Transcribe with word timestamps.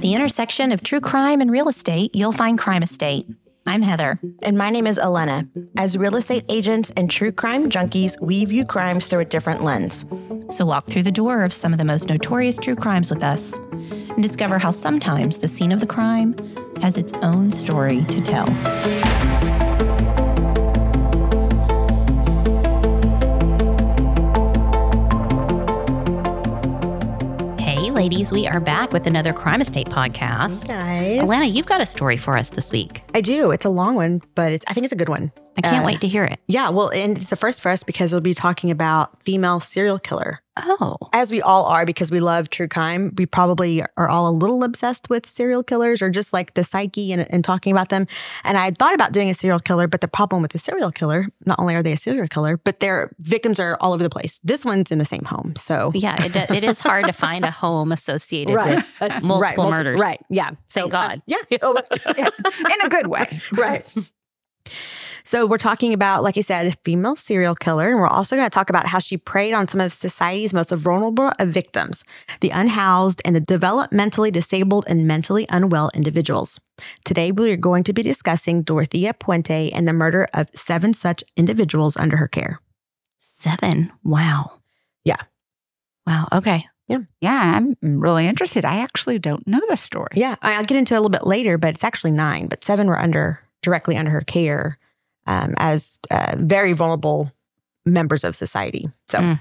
At 0.00 0.04
the 0.04 0.14
intersection 0.14 0.72
of 0.72 0.82
true 0.82 1.02
crime 1.02 1.42
and 1.42 1.50
real 1.50 1.68
estate, 1.68 2.16
you'll 2.16 2.32
find 2.32 2.58
Crime 2.58 2.82
Estate. 2.82 3.26
I'm 3.66 3.82
Heather. 3.82 4.18
And 4.42 4.56
my 4.56 4.70
name 4.70 4.86
is 4.86 4.98
Elena. 4.98 5.46
As 5.76 5.98
real 5.98 6.16
estate 6.16 6.46
agents 6.48 6.90
and 6.96 7.10
true 7.10 7.30
crime 7.30 7.68
junkies, 7.68 8.18
we 8.18 8.46
view 8.46 8.64
crimes 8.64 9.04
through 9.04 9.20
a 9.20 9.24
different 9.26 9.62
lens. 9.62 10.06
So 10.48 10.64
walk 10.64 10.86
through 10.86 11.02
the 11.02 11.12
door 11.12 11.44
of 11.44 11.52
some 11.52 11.74
of 11.74 11.78
the 11.78 11.84
most 11.84 12.08
notorious 12.08 12.56
true 12.56 12.76
crimes 12.76 13.10
with 13.10 13.22
us 13.22 13.52
and 13.52 14.22
discover 14.22 14.58
how 14.58 14.70
sometimes 14.70 15.36
the 15.36 15.48
scene 15.48 15.70
of 15.70 15.80
the 15.80 15.86
crime 15.86 16.34
has 16.80 16.96
its 16.96 17.12
own 17.20 17.50
story 17.50 18.02
to 18.06 18.22
tell. 18.22 18.46
Ladies, 28.00 28.32
we 28.32 28.46
are 28.46 28.60
back 28.60 28.94
with 28.94 29.06
another 29.06 29.30
Crime 29.30 29.60
Estate 29.60 29.86
podcast. 29.86 30.66
Guys. 30.66 31.20
Alana, 31.20 31.52
you've 31.52 31.66
got 31.66 31.82
a 31.82 31.86
story 31.86 32.16
for 32.16 32.34
us 32.34 32.48
this 32.48 32.72
week. 32.72 33.02
I 33.14 33.20
do. 33.20 33.50
It's 33.50 33.66
a 33.66 33.68
long 33.68 33.94
one, 33.94 34.22
but 34.34 34.52
it's, 34.52 34.64
I 34.68 34.72
think 34.72 34.84
it's 34.84 34.92
a 34.94 34.96
good 34.96 35.10
one. 35.10 35.30
I 35.64 35.70
can't 35.70 35.84
Uh, 35.84 35.86
wait 35.86 36.00
to 36.00 36.08
hear 36.08 36.24
it. 36.24 36.38
Yeah, 36.46 36.70
well, 36.70 36.90
and 36.90 37.16
it's 37.18 37.30
a 37.32 37.36
first 37.36 37.60
for 37.62 37.70
us 37.70 37.82
because 37.82 38.12
we'll 38.12 38.20
be 38.20 38.34
talking 38.34 38.70
about 38.70 39.22
female 39.24 39.60
serial 39.60 39.98
killer. 39.98 40.40
Oh, 40.62 40.96
As 41.14 41.30
we 41.30 41.40
all 41.40 41.64
are 41.64 41.86
because 41.86 42.10
we 42.10 42.20
love 42.20 42.50
true 42.50 42.68
crime, 42.68 43.14
we 43.16 43.24
probably 43.24 43.82
are 43.96 44.08
all 44.08 44.28
a 44.28 44.32
little 44.34 44.62
obsessed 44.62 45.08
with 45.08 45.26
serial 45.30 45.62
killers 45.62 46.02
or 46.02 46.10
just 46.10 46.32
like 46.34 46.52
the 46.54 46.64
psyche 46.64 47.12
and, 47.12 47.26
and 47.32 47.42
talking 47.42 47.72
about 47.72 47.88
them. 47.88 48.06
And 48.44 48.58
I 48.58 48.72
thought 48.72 48.92
about 48.92 49.12
doing 49.12 49.30
a 49.30 49.34
serial 49.34 49.60
killer, 49.60 49.86
but 49.86 50.02
the 50.02 50.08
problem 50.08 50.42
with 50.42 50.54
a 50.54 50.58
serial 50.58 50.90
killer, 50.90 51.28
not 51.46 51.58
only 51.58 51.74
are 51.76 51.82
they 51.82 51.92
a 51.92 51.96
serial 51.96 52.28
killer, 52.28 52.58
but 52.58 52.80
their 52.80 53.10
victims 53.20 53.58
are 53.58 53.78
all 53.80 53.94
over 53.94 54.02
the 54.02 54.10
place. 54.10 54.38
This 54.44 54.64
one's 54.64 54.90
in 54.90 54.98
the 54.98 55.06
same 55.06 55.24
home. 55.24 55.54
So 55.56 55.92
yeah, 55.94 56.22
it, 56.22 56.36
it 56.50 56.64
is 56.64 56.80
hard 56.80 57.06
to 57.06 57.12
find 57.12 57.44
a 57.46 57.50
home 57.50 57.90
associated 57.90 58.54
Right. 58.54 58.84
with 59.00 59.22
multiple 59.24 59.64
multi- 59.64 59.78
murders. 59.78 60.00
Right. 60.00 60.20
Yeah. 60.28 60.50
Thank 60.68 60.92
uh, 60.92 61.00
God. 61.08 61.22
yeah. 61.26 61.36
Oh, 61.62 61.80
in 62.18 62.80
a 62.84 62.88
good 62.90 63.06
way. 63.06 63.40
right. 63.52 63.86
So 65.24 65.46
we're 65.46 65.58
talking 65.58 65.92
about, 65.92 66.22
like 66.22 66.36
I 66.38 66.40
said, 66.40 66.66
a 66.66 66.72
female 66.84 67.16
serial 67.16 67.54
killer, 67.54 67.88
and 67.88 67.98
we're 67.98 68.06
also 68.06 68.36
going 68.36 68.46
to 68.46 68.54
talk 68.54 68.70
about 68.70 68.86
how 68.86 68.98
she 68.98 69.16
preyed 69.16 69.54
on 69.54 69.68
some 69.68 69.80
of 69.80 69.92
society's 69.92 70.54
most 70.54 70.70
vulnerable 70.70 71.32
victims, 71.40 72.04
the 72.40 72.50
unhoused 72.50 73.20
and 73.24 73.36
the 73.36 73.40
developmentally 73.40 74.32
disabled 74.32 74.84
and 74.88 75.06
mentally 75.06 75.46
unwell 75.50 75.90
individuals. 75.94 76.58
Today, 77.04 77.30
we 77.32 77.50
are 77.50 77.56
going 77.56 77.84
to 77.84 77.92
be 77.92 78.02
discussing 78.02 78.62
Dorothea 78.62 79.14
Puente 79.14 79.70
and 79.72 79.86
the 79.86 79.92
murder 79.92 80.28
of 80.34 80.48
seven 80.54 80.94
such 80.94 81.22
individuals 81.36 81.96
under 81.96 82.16
her 82.16 82.28
care. 82.28 82.60
Seven. 83.18 83.92
Wow. 84.04 84.52
Yeah. 85.04 85.16
Wow. 86.06 86.28
Okay. 86.32 86.64
Yeah, 86.88 86.98
Yeah. 87.20 87.56
I'm 87.56 87.76
really 87.82 88.26
interested. 88.26 88.64
I 88.64 88.78
actually 88.80 89.20
don't 89.20 89.46
know 89.46 89.60
the 89.68 89.76
story. 89.76 90.08
Yeah, 90.14 90.34
I'll 90.42 90.64
get 90.64 90.76
into 90.76 90.94
it 90.94 90.96
a 90.96 91.00
little 91.00 91.10
bit 91.10 91.24
later, 91.26 91.56
but 91.56 91.74
it's 91.74 91.84
actually 91.84 92.10
nine, 92.10 92.48
but 92.48 92.64
seven 92.64 92.88
were 92.88 92.98
under 92.98 93.38
directly 93.62 93.96
under 93.96 94.10
her 94.10 94.22
care 94.22 94.78
um, 95.26 95.54
as 95.58 95.98
uh, 96.10 96.34
very 96.38 96.72
vulnerable 96.72 97.32
members 97.84 98.24
of 98.24 98.36
society. 98.36 98.88
So. 99.08 99.18
Mm. 99.18 99.40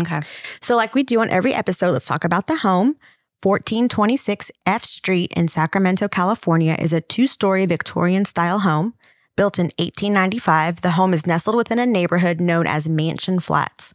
Okay. 0.00 0.20
So, 0.60 0.74
like 0.74 0.94
we 0.94 1.04
do 1.04 1.20
on 1.20 1.30
every 1.30 1.54
episode, 1.54 1.92
let's 1.92 2.06
talk 2.06 2.24
about 2.24 2.48
the 2.48 2.56
home. 2.56 2.96
1426 3.44 4.50
F 4.66 4.84
Street 4.84 5.32
in 5.36 5.48
Sacramento, 5.48 6.08
California 6.08 6.76
is 6.78 6.92
a 6.92 7.00
two 7.00 7.26
story 7.26 7.66
Victorian 7.66 8.24
style 8.24 8.60
home. 8.60 8.94
Built 9.36 9.58
in 9.58 9.66
1895, 9.78 10.80
the 10.80 10.92
home 10.92 11.12
is 11.12 11.26
nestled 11.26 11.56
within 11.56 11.78
a 11.78 11.86
neighborhood 11.86 12.40
known 12.40 12.66
as 12.66 12.88
Mansion 12.88 13.40
Flats. 13.40 13.92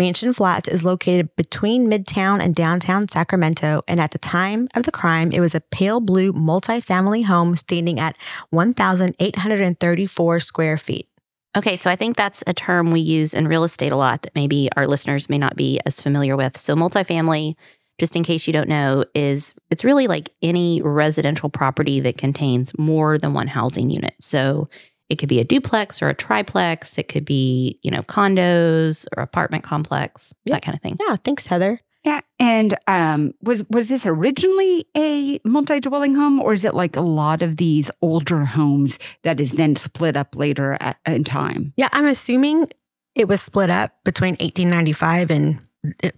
Mansion 0.00 0.32
Flats 0.32 0.66
is 0.66 0.82
located 0.82 1.28
between 1.36 1.86
Midtown 1.86 2.42
and 2.42 2.54
downtown 2.54 3.06
Sacramento, 3.06 3.82
and 3.86 4.00
at 4.00 4.12
the 4.12 4.18
time 4.18 4.66
of 4.74 4.84
the 4.84 4.90
crime, 4.90 5.30
it 5.30 5.40
was 5.40 5.54
a 5.54 5.60
pale 5.60 6.00
blue 6.00 6.32
multifamily 6.32 7.26
home 7.26 7.54
standing 7.54 8.00
at 8.00 8.16
1,834 8.48 10.40
square 10.40 10.78
feet. 10.78 11.06
Okay. 11.54 11.76
So 11.76 11.90
I 11.90 11.96
think 11.96 12.16
that's 12.16 12.42
a 12.46 12.54
term 12.54 12.92
we 12.92 13.00
use 13.00 13.34
in 13.34 13.46
real 13.46 13.62
estate 13.62 13.92
a 13.92 13.96
lot 13.96 14.22
that 14.22 14.34
maybe 14.34 14.70
our 14.74 14.86
listeners 14.86 15.28
may 15.28 15.36
not 15.36 15.54
be 15.54 15.78
as 15.84 16.00
familiar 16.00 16.34
with. 16.34 16.56
So 16.56 16.74
multifamily, 16.74 17.54
just 17.98 18.16
in 18.16 18.22
case 18.22 18.46
you 18.46 18.54
don't 18.54 18.70
know, 18.70 19.04
is 19.14 19.52
it's 19.68 19.84
really 19.84 20.06
like 20.06 20.30
any 20.40 20.80
residential 20.80 21.50
property 21.50 22.00
that 22.00 22.16
contains 22.16 22.72
more 22.78 23.18
than 23.18 23.34
one 23.34 23.48
housing 23.48 23.90
unit. 23.90 24.14
So 24.18 24.70
it 25.10 25.16
could 25.18 25.28
be 25.28 25.40
a 25.40 25.44
duplex 25.44 26.00
or 26.00 26.08
a 26.08 26.14
triplex. 26.14 26.96
It 26.96 27.08
could 27.08 27.24
be, 27.26 27.78
you 27.82 27.90
know, 27.90 28.02
condos 28.02 29.06
or 29.16 29.22
apartment 29.22 29.64
complex, 29.64 30.32
Yep. 30.46 30.54
that 30.54 30.62
kind 30.62 30.74
of 30.76 30.80
thing. 30.82 30.96
Yeah, 31.06 31.16
thanks, 31.16 31.46
Heather. 31.46 31.80
Yeah, 32.04 32.20
and 32.38 32.74
um, 32.86 33.34
was 33.42 33.62
was 33.68 33.90
this 33.90 34.06
originally 34.06 34.86
a 34.96 35.38
multi-dwelling 35.44 36.14
home, 36.14 36.40
or 36.40 36.54
is 36.54 36.64
it 36.64 36.72
like 36.74 36.96
a 36.96 37.02
lot 37.02 37.42
of 37.42 37.58
these 37.58 37.90
older 38.00 38.46
homes 38.46 38.98
that 39.22 39.38
is 39.38 39.52
then 39.52 39.76
split 39.76 40.16
up 40.16 40.34
later 40.34 40.78
at, 40.80 40.96
in 41.04 41.24
time? 41.24 41.74
Yeah, 41.76 41.88
I'm 41.92 42.06
assuming 42.06 42.68
it 43.14 43.28
was 43.28 43.42
split 43.42 43.68
up 43.68 43.92
between 44.04 44.32
1895 44.36 45.30
and 45.30 45.60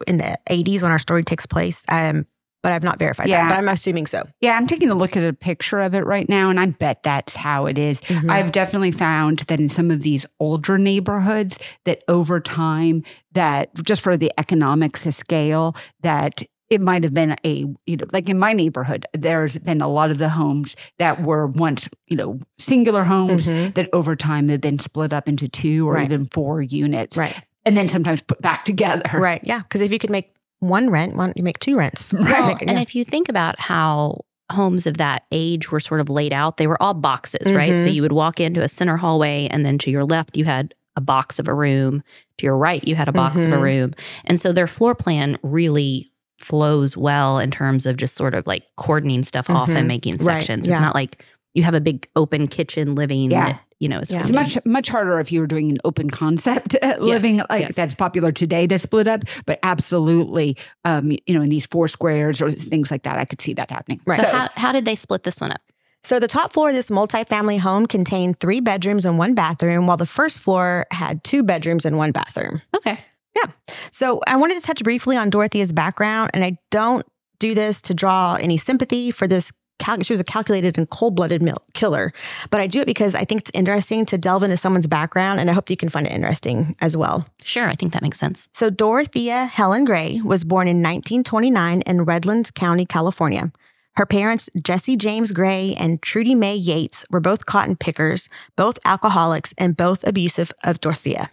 in 0.07 0.19
the 0.19 0.39
80s 0.51 0.83
when 0.83 0.91
our 0.93 0.99
story 0.99 1.25
takes 1.25 1.47
place. 1.47 1.85
Um, 1.89 2.27
but 2.63 2.73
I've 2.73 2.83
not 2.83 2.99
verified 2.99 3.29
Yeah. 3.29 3.43
that, 3.43 3.49
but 3.51 3.59
I'm 3.59 3.69
assuming 3.69 4.07
so. 4.07 4.25
Yeah, 4.41 4.57
I'm 4.57 4.67
taking 4.67 4.89
a 4.91 4.95
look 4.95 5.17
at 5.17 5.25
a 5.25 5.33
picture 5.33 5.81
of 5.81 5.95
it 5.95 6.07
right 6.07 6.29
now, 6.29 6.49
and 6.49 6.59
I 6.61 6.67
bet 6.67 7.03
that's 7.03 7.37
how 7.37 7.67
it 7.67 7.77
is. 7.79 8.01
Mhm. 8.03 8.31
I've 8.31 8.53
definitely 8.53 8.93
found 8.93 9.41
that 9.49 9.61
in 9.61 9.69
some 9.69 9.91
of 9.91 10.03
these 10.03 10.25
older 10.41 10.79
neighborhoods, 10.79 11.59
that 11.85 12.03
over 12.09 12.41
time, 12.41 13.03
that 13.33 13.71
just 13.83 14.01
for 14.03 14.17
the 14.17 14.33
economics 14.39 15.07
of 15.07 15.15
scale, 15.15 15.75
that 16.03 16.43
it 16.71 16.81
might 16.81 17.03
have 17.05 17.13
been 17.13 17.37
a, 17.45 17.67
you 17.87 17.97
know, 17.99 18.07
like 18.13 18.31
in 18.31 18.39
my 18.39 18.53
neighborhood, 18.55 19.05
there's 19.13 19.59
been 19.59 19.83
a 19.83 19.89
lot 19.89 20.11
of 20.11 20.17
the 20.17 20.31
homes 20.31 20.75
that 20.99 21.23
were 21.23 21.47
once, 21.47 21.87
you 22.07 22.17
know, 22.17 22.39
singular 22.59 23.05
homes 23.05 23.47
Mhm. 23.49 23.75
that 23.75 23.91
over 23.93 24.17
time 24.17 24.49
have 24.49 24.63
been 24.63 24.79
split 24.79 25.13
up 25.13 25.29
into 25.29 25.49
two 25.49 25.87
or 25.87 25.95
Right. 25.95 26.05
even 26.05 26.27
four 26.33 26.63
units, 26.63 27.17
Right. 27.19 27.35
and 27.67 27.77
then 27.77 27.91
sometimes 27.91 28.23
put 28.23 28.41
back 28.41 28.65
together. 28.65 29.11
Right. 29.19 29.43
Yeah. 29.45 29.59
Because 29.59 29.83
if 29.83 29.93
you 29.93 29.99
could 29.99 30.09
make 30.09 30.32
one 30.63 30.89
rent, 30.91 31.17
why 31.17 31.27
don't 31.27 31.37
you 31.37 31.43
make 31.43 31.59
two 31.59 31.77
rents? 31.77 32.13
Right. 32.13 32.23
Well, 32.31 32.47
Make- 32.49 32.63
and 32.63 32.71
yeah. 32.73 32.81
if 32.81 32.95
you 32.95 33.05
think 33.05 33.29
about 33.29 33.59
how 33.61 34.25
homes 34.51 34.87
of 34.87 34.97
that 34.99 35.25
age 35.33 35.71
were 35.73 35.81
sort 35.81 36.01
of 36.01 36.09
laid 36.09 36.33
out, 36.33 36.57
they 36.57 36.67
were 36.67 36.81
all 36.83 36.95
boxes, 36.95 37.53
right? 37.53 37.77
So 37.77 37.87
Mhm. 37.87 37.95
you 37.95 38.03
would 38.03 38.13
walk 38.13 38.39
into 38.41 38.63
a 38.63 38.69
center 38.69 38.97
hallway, 38.97 39.49
and 39.51 39.65
then 39.67 39.79
to 39.79 39.91
your 39.91 40.03
left, 40.03 40.37
you 40.37 40.45
had 40.45 40.75
a 40.97 41.01
box 41.01 41.39
of 41.39 41.49
a 41.49 41.55
room. 41.55 42.03
To 42.39 42.47
your 42.47 42.57
right, 42.57 42.87
you 42.87 42.95
had 42.95 43.09
a 43.09 43.13
box 43.13 43.45
of 43.45 43.53
a 43.53 43.57
Mhm. 43.57 43.63
room. 43.63 43.93
And 44.27 44.39
so 44.39 44.53
their 44.53 44.67
floor 44.67 44.95
plan 44.95 45.39
really 45.43 46.11
flows 46.39 46.97
well 46.97 47.39
in 47.39 47.51
terms 47.51 47.87
of 47.87 47.97
just 47.97 48.15
sort 48.15 48.35
of 48.35 48.47
like 48.47 48.65
cordoning 48.77 49.25
stuff 49.25 49.49
off 49.49 49.69
Mhm. 49.71 49.77
and 49.77 49.89
making 49.89 50.17
Right, 50.17 50.39
sections. 50.43 50.67
yeah. 50.67 50.75
It's 50.75 50.83
not 50.83 50.95
like 50.95 51.25
you 51.55 51.63
have 51.63 51.75
a 51.75 51.81
big 51.81 52.07
open 52.17 52.47
kitchen 52.49 52.95
living 52.95 53.31
Yeah. 53.31 53.47
that, 53.47 53.61
you 53.83 53.89
know, 53.89 53.99
is 53.99 54.13
Yeah. 54.13 54.21
It's 54.23 54.31
much 54.31 54.57
much 54.65 54.89
harder 54.89 55.19
if 55.19 55.33
you 55.33 55.41
were 55.41 55.47
doing 55.49 55.73
an 55.73 55.79
open 55.85 56.09
concept 56.09 56.77
uh, 56.83 56.97
living 57.01 57.43
like 57.51 57.63
yes. 57.63 57.75
that's 57.75 57.95
popular 57.97 58.31
today 58.31 58.69
to 58.69 58.79
split 58.79 59.09
up. 59.09 59.25
But 59.45 59.59
absolutely, 59.65 60.57
um, 60.85 61.11
you 61.11 61.35
know, 61.35 61.43
in 61.43 61.49
these 61.49 61.67
four 61.67 61.89
squares 61.89 62.41
or 62.41 62.53
things 62.53 62.93
like 62.93 63.03
that, 63.03 63.19
I 63.19 63.25
could 63.25 63.41
see 63.41 63.55
that 63.55 63.71
happening. 63.71 64.01
Right. 64.07 64.21
So, 64.21 64.27
how, 64.29 64.49
how 64.55 64.71
did 64.71 64.85
they 64.85 64.95
split 64.95 65.25
this 65.25 65.41
one 65.41 65.51
up? 65.51 65.61
So 66.05 66.21
the 66.21 66.29
top 66.29 66.53
floor 66.53 66.69
of 66.69 66.77
this 66.77 66.91
multifamily 66.91 67.59
home 67.59 67.87
contained 67.87 68.39
three 68.39 68.61
bedrooms 68.61 69.05
and 69.05 69.19
one 69.19 69.35
bathroom, 69.35 69.89
while 69.89 69.97
the 69.97 70.07
first 70.07 70.39
floor 70.39 70.87
had 70.93 71.25
two 71.25 71.43
bedrooms 71.43 71.85
and 71.85 71.97
one 71.97 72.13
bathroom. 72.13 72.63
Okay. 72.77 73.01
Yeah. 73.35 73.51
So 73.91 74.21
I 74.29 74.37
wanted 74.37 74.61
to 74.61 74.67
touch 74.67 74.83
briefly 74.85 75.17
on 75.17 75.29
Dorothea's 75.29 75.73
background, 75.73 76.31
and 76.35 76.45
I 76.45 76.57
don't 76.71 77.05
do 77.41 77.55
this 77.55 77.83
to 77.83 77.95
draw 77.95 78.35
any 78.35 78.59
sympathy 78.59 79.11
for 79.11 79.27
this. 79.27 79.51
Cal- 79.83 80.01
she 80.03 80.13
was 80.13 80.21
a 80.21 80.25
calculated 80.25 80.79
and 80.79 80.89
cold-blooded 80.89 81.43
mil- 81.43 81.63
killer, 81.75 82.13
but 82.51 82.61
I 82.61 82.69
do 82.69 82.81
it 82.81 82.87
because 82.87 83.17
I 83.17 83.25
think 83.25 83.41
it's 83.41 83.51
interesting 83.53 84.07
to 84.07 84.17
delve 84.17 84.45
into 84.45 84.57
someone's 84.57 84.87
background, 84.87 85.41
and 85.41 85.51
I 85.51 85.53
hope 85.53 85.69
you 85.71 85.77
can 85.77 85.89
find 85.89 86.07
it 86.07 86.13
interesting 86.13 86.77
as 86.81 86.97
well. 86.97 87.27
Sure. 87.43 87.69
I 87.69 87.75
think 87.75 87.93
that 87.93 88.03
makes 88.03 88.21
sense. 88.21 88.49
So 88.53 88.71
Dorothea 88.71 89.47
Helen 89.47 89.85
Gray 89.85 90.21
was 90.23 90.45
born 90.45 90.69
in 90.69 90.77
1929 90.77 91.83
in 91.83 92.05
Redlands 92.05 92.53
County, 92.53 92.87
California. 92.87 93.51
Her 93.97 94.07
parents, 94.07 94.49
Jesse 94.63 94.97
James 94.97 95.33
Gray 95.33 95.75
and 95.77 96.01
Trudy 96.01 96.35
Mae 96.35 96.55
Yates, 96.55 97.05
were 97.11 97.21
both 97.21 97.45
cotton 97.47 97.77
pickers, 97.77 98.29
both 98.57 98.79
alcoholics, 98.85 99.53
and 99.59 99.77
both 99.77 100.07
abusive 100.07 100.53
of 100.63 100.81
Dorothea. 100.81 101.31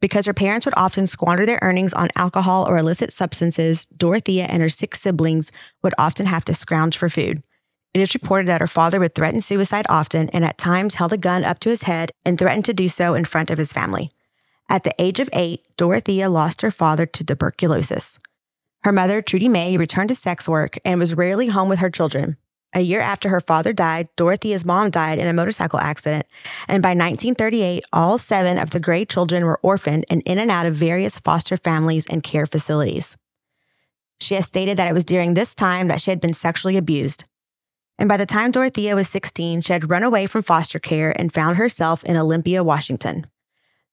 Because 0.00 0.26
her 0.26 0.34
parents 0.34 0.66
would 0.66 0.74
often 0.76 1.06
squander 1.06 1.46
their 1.46 1.60
earnings 1.62 1.92
on 1.92 2.08
alcohol 2.16 2.68
or 2.68 2.76
illicit 2.76 3.12
substances, 3.12 3.86
Dorothea 3.96 4.44
and 4.44 4.62
her 4.62 4.68
six 4.68 5.00
siblings 5.00 5.52
would 5.82 5.94
often 5.96 6.26
have 6.26 6.44
to 6.46 6.54
scrounge 6.54 6.96
for 6.96 7.08
food. 7.08 7.42
It 7.96 8.00
is 8.00 8.12
reported 8.12 8.46
that 8.48 8.60
her 8.60 8.66
father 8.66 9.00
would 9.00 9.14
threaten 9.14 9.40
suicide 9.40 9.86
often 9.88 10.28
and 10.28 10.44
at 10.44 10.58
times 10.58 10.96
held 10.96 11.14
a 11.14 11.16
gun 11.16 11.44
up 11.44 11.58
to 11.60 11.70
his 11.70 11.84
head 11.84 12.12
and 12.26 12.38
threatened 12.38 12.66
to 12.66 12.74
do 12.74 12.90
so 12.90 13.14
in 13.14 13.24
front 13.24 13.48
of 13.48 13.56
his 13.56 13.72
family. 13.72 14.10
At 14.68 14.84
the 14.84 14.94
age 14.98 15.18
of 15.18 15.30
eight, 15.32 15.64
Dorothea 15.78 16.28
lost 16.28 16.60
her 16.60 16.70
father 16.70 17.06
to 17.06 17.24
tuberculosis. 17.24 18.18
Her 18.82 18.92
mother, 18.92 19.22
Trudy 19.22 19.48
Mae, 19.48 19.78
returned 19.78 20.10
to 20.10 20.14
sex 20.14 20.46
work 20.46 20.76
and 20.84 21.00
was 21.00 21.14
rarely 21.14 21.46
home 21.46 21.70
with 21.70 21.78
her 21.78 21.88
children. 21.88 22.36
A 22.74 22.80
year 22.80 23.00
after 23.00 23.30
her 23.30 23.40
father 23.40 23.72
died, 23.72 24.10
Dorothea's 24.14 24.66
mom 24.66 24.90
died 24.90 25.18
in 25.18 25.26
a 25.26 25.32
motorcycle 25.32 25.78
accident, 25.78 26.26
and 26.68 26.82
by 26.82 26.90
1938, 26.90 27.82
all 27.94 28.18
seven 28.18 28.58
of 28.58 28.72
the 28.72 28.80
Gray 28.80 29.06
children 29.06 29.46
were 29.46 29.60
orphaned 29.62 30.04
and 30.10 30.20
in 30.26 30.38
and 30.38 30.50
out 30.50 30.66
of 30.66 30.74
various 30.74 31.18
foster 31.18 31.56
families 31.56 32.04
and 32.10 32.22
care 32.22 32.44
facilities. 32.44 33.16
She 34.20 34.34
has 34.34 34.44
stated 34.44 34.76
that 34.76 34.88
it 34.88 34.92
was 34.92 35.06
during 35.06 35.32
this 35.32 35.54
time 35.54 35.88
that 35.88 36.02
she 36.02 36.10
had 36.10 36.20
been 36.20 36.34
sexually 36.34 36.76
abused. 36.76 37.24
And 37.98 38.08
by 38.08 38.16
the 38.16 38.26
time 38.26 38.50
Dorothea 38.50 38.94
was 38.94 39.08
16, 39.08 39.62
she 39.62 39.72
had 39.72 39.90
run 39.90 40.02
away 40.02 40.26
from 40.26 40.42
foster 40.42 40.78
care 40.78 41.18
and 41.18 41.32
found 41.32 41.56
herself 41.56 42.04
in 42.04 42.16
Olympia, 42.16 42.62
Washington. 42.62 43.26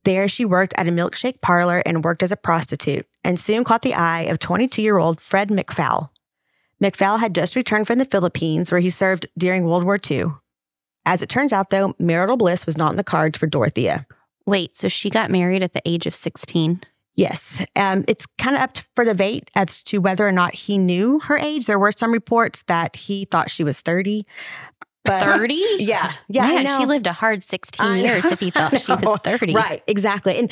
There, 0.03 0.27
she 0.27 0.43
worked 0.43 0.73
at 0.77 0.87
a 0.87 0.91
milkshake 0.91 1.39
parlor 1.39 1.81
and 1.85 2.03
worked 2.03 2.23
as 2.23 2.31
a 2.31 2.37
prostitute, 2.37 3.07
and 3.23 3.39
soon 3.39 3.63
caught 3.63 3.81
the 3.81 3.93
eye 3.93 4.23
of 4.23 4.39
22 4.39 4.81
year 4.81 4.97
old 4.97 5.21
Fred 5.21 5.49
McFall. 5.49 6.09
McFall 6.81 7.19
had 7.19 7.33
just 7.33 7.55
returned 7.55 7.87
from 7.87 7.99
the 7.99 8.05
Philippines, 8.05 8.69
where 8.69 8.81
he 8.81 8.89
served 8.89 9.27
during 9.37 9.63
World 9.63 9.85
War 9.85 9.97
II. 10.09 10.25
As 11.05 11.21
it 11.21 11.29
turns 11.29 11.53
out, 11.53 11.69
though, 11.69 11.95
marital 11.99 12.35
bliss 12.35 12.65
was 12.65 12.77
not 12.77 12.91
in 12.91 12.97
the 12.97 13.03
cards 13.03 13.37
for 13.37 13.47
Dorothea. 13.47 14.05
Wait, 14.45 14.75
so 14.75 14.89
she 14.89 15.09
got 15.09 15.31
married 15.31 15.63
at 15.63 15.73
the 15.73 15.81
age 15.85 16.05
of 16.05 16.13
16? 16.13 16.81
Yes. 17.15 17.63
Um, 17.75 18.03
it's 18.07 18.25
kind 18.37 18.55
of 18.55 18.61
up 18.61 18.73
to, 18.73 18.85
for 18.95 19.05
debate 19.05 19.51
as 19.55 19.83
to 19.83 19.99
whether 19.99 20.27
or 20.27 20.31
not 20.31 20.55
he 20.55 20.77
knew 20.77 21.19
her 21.19 21.37
age. 21.37 21.65
There 21.65 21.79
were 21.79 21.91
some 21.91 22.11
reports 22.11 22.63
that 22.63 22.95
he 22.95 23.25
thought 23.25 23.51
she 23.51 23.63
was 23.63 23.79
30. 23.79 24.25
But 25.05 25.19
30? 25.21 25.53
Yeah. 25.79 26.13
Yeah. 26.27 26.47
Man, 26.47 26.79
she 26.79 26.85
lived 26.85 27.07
a 27.07 27.13
hard 27.13 27.43
16 27.43 27.85
I 27.85 27.97
years 27.97 28.25
if 28.25 28.39
he 28.39 28.49
thought 28.49 28.79
she 28.79 28.93
was 28.93 29.19
30. 29.23 29.53
Right. 29.53 29.83
Exactly. 29.85 30.39
And 30.39 30.51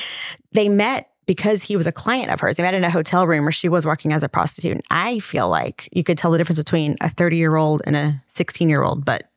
they 0.52 0.70
met 0.70 1.10
because 1.26 1.64
he 1.64 1.78
was 1.78 1.88
a 1.88 1.92
client 1.92 2.30
of 2.30 2.40
hers. 2.42 2.58
They 2.58 2.64
met 2.64 2.74
in 2.74 2.84
a 2.84 2.90
hotel 2.90 3.26
room 3.26 3.46
where 3.46 3.52
she 3.52 3.70
was 3.70 3.86
working 3.86 4.12
as 4.12 4.22
a 4.22 4.30
prostitute. 4.30 4.74
And 4.74 4.84
I 4.92 5.20
feel 5.20 5.50
like 5.50 5.88
you 5.92 6.04
could 6.04 6.18
tell 6.18 6.32
the 6.32 6.38
difference 6.38 6.60
between 6.60 6.96
a 7.02 7.10
30 7.10 7.38
year 7.38 7.56
old 7.56 7.82
and 7.86 7.96
a 7.96 8.22
16 8.28 8.70
year 8.70 8.84
old, 8.84 9.06
but 9.06 9.30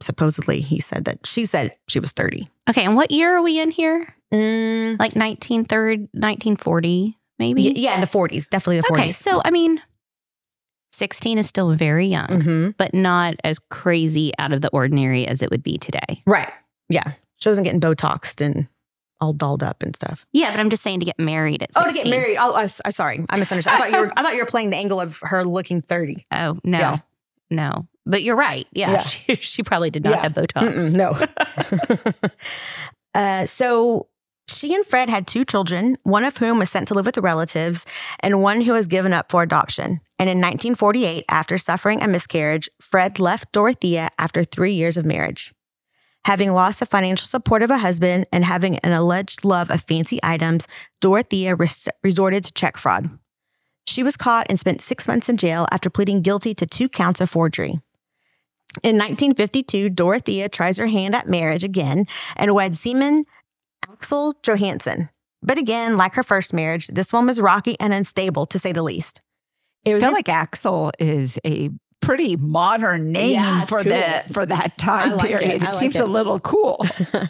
supposedly 0.00 0.60
he 0.60 0.80
said 0.80 1.04
that 1.06 1.26
she 1.26 1.46
said 1.46 1.74
she 1.88 1.98
was 1.98 2.12
30. 2.12 2.46
Okay, 2.68 2.84
and 2.84 2.94
what 2.94 3.10
year 3.10 3.36
are 3.36 3.42
we 3.42 3.58
in 3.60 3.70
here? 3.70 4.14
Mm, 4.32 4.92
Like 4.98 5.14
1930, 5.16 6.08
1940, 6.12 7.18
maybe? 7.38 7.62
y- 7.68 7.72
yeah, 7.76 7.94
in 7.94 8.00
the 8.00 8.06
40s. 8.06 8.48
Definitely 8.48 8.78
the 8.80 8.86
40s. 8.88 8.90
Okay, 9.00 9.10
so 9.12 9.40
I 9.44 9.50
mean, 9.50 9.80
16 10.92 11.38
is 11.38 11.46
still 11.46 11.72
very 11.74 12.06
young, 12.06 12.26
Mhm. 12.28 12.74
but 12.76 12.92
not 12.94 13.34
as 13.44 13.58
crazy 13.70 14.32
out 14.38 14.52
of 14.52 14.60
the 14.60 14.68
ordinary 14.70 15.26
as 15.26 15.42
it 15.42 15.50
would 15.50 15.62
be 15.62 15.78
today. 15.78 16.22
Right. 16.26 16.50
Yeah. 16.88 17.12
She 17.36 17.48
wasn't 17.48 17.64
getting 17.66 17.80
Botoxed 17.80 18.40
and 18.44 18.66
all 19.20 19.32
dolled 19.32 19.62
up 19.62 19.82
and 19.82 19.94
stuff. 19.96 20.26
Yeah, 20.32 20.50
but 20.50 20.60
I'm 20.60 20.70
just 20.70 20.82
saying 20.82 21.00
to 21.00 21.06
get 21.06 21.18
married 21.18 21.62
at 21.62 21.72
16. 21.74 21.84
Oh, 21.84 21.92
to 21.92 21.94
get 22.04 22.08
married. 22.10 22.36
Oh, 22.38 22.54
I, 22.54 22.68
I 22.84 22.90
sorry. 22.90 23.24
I 23.30 23.38
misunderstood. 23.38 23.72
I 23.74 23.78
thought 23.78 23.90
you 23.92 23.98
were 23.98 24.12
I 24.16 24.22
thought 24.22 24.32
you 24.34 24.40
were 24.40 24.46
playing 24.46 24.70
the 24.70 24.76
angle 24.76 25.00
of 25.00 25.18
her 25.22 25.44
looking 25.44 25.82
30. 25.82 26.24
Oh, 26.32 26.58
no. 26.64 26.78
Yeah. 26.78 26.98
No. 27.50 27.86
But 28.06 28.22
you're 28.22 28.36
right. 28.36 28.66
Yeah, 28.72 28.92
Yeah. 28.92 29.00
She, 29.02 29.34
she 29.36 29.62
probably 29.62 29.90
did 29.90 30.02
not 30.04 30.10
Yeah. 30.16 30.22
have 30.22 30.32
Botox. 30.34 30.72
Mm-mm, 30.74 32.12
no. 32.14 32.30
uh, 33.14 33.46
so 33.46 34.06
she 34.50 34.74
and 34.74 34.84
Fred 34.84 35.08
had 35.08 35.26
two 35.26 35.44
children, 35.44 35.98
one 36.02 36.24
of 36.24 36.36
whom 36.38 36.58
was 36.58 36.70
sent 36.70 36.88
to 36.88 36.94
live 36.94 37.06
with 37.06 37.18
relatives, 37.18 37.84
and 38.20 38.40
one 38.40 38.62
who 38.62 38.72
was 38.72 38.86
given 38.86 39.12
up 39.12 39.30
for 39.30 39.42
adoption. 39.42 40.00
And 40.18 40.28
in 40.28 40.38
1948, 40.38 41.24
after 41.28 41.58
suffering 41.58 42.02
a 42.02 42.08
miscarriage, 42.08 42.68
Fred 42.80 43.18
left 43.18 43.52
Dorothea 43.52 44.10
after 44.18 44.44
three 44.44 44.72
years 44.72 44.96
of 44.96 45.04
marriage. 45.04 45.52
Having 46.24 46.52
lost 46.52 46.80
the 46.80 46.86
financial 46.86 47.26
support 47.26 47.62
of 47.62 47.70
a 47.70 47.78
husband 47.78 48.26
and 48.32 48.44
having 48.44 48.78
an 48.78 48.92
alleged 48.92 49.44
love 49.44 49.70
of 49.70 49.82
fancy 49.82 50.18
items, 50.22 50.66
Dorothea 51.00 51.54
res- 51.54 51.88
resorted 52.02 52.44
to 52.44 52.52
check 52.52 52.76
fraud. 52.76 53.18
She 53.86 54.02
was 54.02 54.16
caught 54.16 54.46
and 54.50 54.60
spent 54.60 54.82
six 54.82 55.08
months 55.08 55.28
in 55.28 55.38
jail 55.38 55.66
after 55.72 55.88
pleading 55.88 56.20
guilty 56.20 56.54
to 56.54 56.66
two 56.66 56.88
counts 56.88 57.20
of 57.20 57.30
forgery. 57.30 57.80
In 58.82 58.96
1952, 58.96 59.88
Dorothea 59.88 60.48
tries 60.48 60.76
her 60.76 60.88
hand 60.88 61.14
at 61.14 61.26
marriage 61.26 61.64
again 61.64 62.06
and 62.36 62.54
weds 62.54 62.78
Seaman 62.78 63.24
Axel 63.90 64.34
Johansson. 64.42 65.08
But 65.42 65.58
again, 65.58 65.96
like 65.96 66.14
her 66.14 66.22
first 66.22 66.52
marriage, 66.52 66.88
this 66.88 67.12
one 67.12 67.26
was 67.26 67.40
rocky 67.40 67.76
and 67.78 67.92
unstable 67.94 68.46
to 68.46 68.58
say 68.58 68.72
the 68.72 68.82
least. 68.82 69.20
It 69.84 69.92
I 69.92 69.94
was 69.94 70.02
feel 70.02 70.12
like 70.12 70.28
Axel 70.28 70.90
is 70.98 71.38
a 71.44 71.70
pretty 72.00 72.36
modern 72.36 73.12
name 73.12 73.34
Yeah, 73.34 73.64
for 73.66 73.82
cool. 73.82 73.92
the 73.92 74.22
for 74.32 74.44
that 74.46 74.76
time 74.78 75.12
I 75.12 75.14
like 75.14 75.30
it. 75.30 75.38
period. 75.38 75.62
I 75.62 75.70
like 75.72 75.80
seems 75.80 75.96
it. 75.96 76.02
a 76.02 76.06
little 76.06 76.40
cool. 76.40 76.84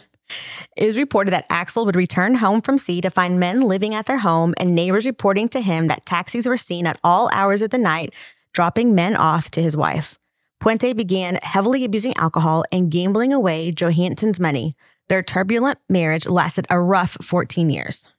It 0.77 0.85
was 0.85 0.95
reported 0.95 1.31
that 1.31 1.47
Axel 1.49 1.85
would 1.87 1.95
return 1.95 2.35
home 2.35 2.61
from 2.61 2.77
sea 2.77 3.01
to 3.01 3.09
find 3.09 3.39
men 3.39 3.61
living 3.61 3.95
at 3.95 4.05
their 4.05 4.19
home 4.19 4.53
and 4.57 4.75
neighbors 4.75 5.03
reporting 5.05 5.49
to 5.49 5.59
him 5.59 5.87
that 5.87 6.05
taxis 6.05 6.45
were 6.45 6.55
seen 6.55 6.85
at 6.85 6.99
all 7.03 7.31
hours 7.33 7.63
of 7.63 7.71
the 7.71 7.79
night, 7.79 8.13
dropping 8.53 8.93
men 8.93 9.15
off 9.15 9.49
to 9.51 9.61
his 9.61 9.75
wife. 9.75 10.19
Puente 10.61 10.93
began 10.95 11.39
heavily 11.41 11.83
abusing 11.83 12.15
alcohol 12.15 12.63
and 12.71 12.91
gambling 12.91 13.33
away 13.33 13.71
Johansson's 13.71 14.39
money. 14.39 14.75
Their 15.09 15.21
turbulent 15.23 15.79
marriage 15.89 16.25
lasted 16.27 16.65
a 16.69 16.79
rough 16.79 17.17
14 17.21 17.69
years. 17.69 18.11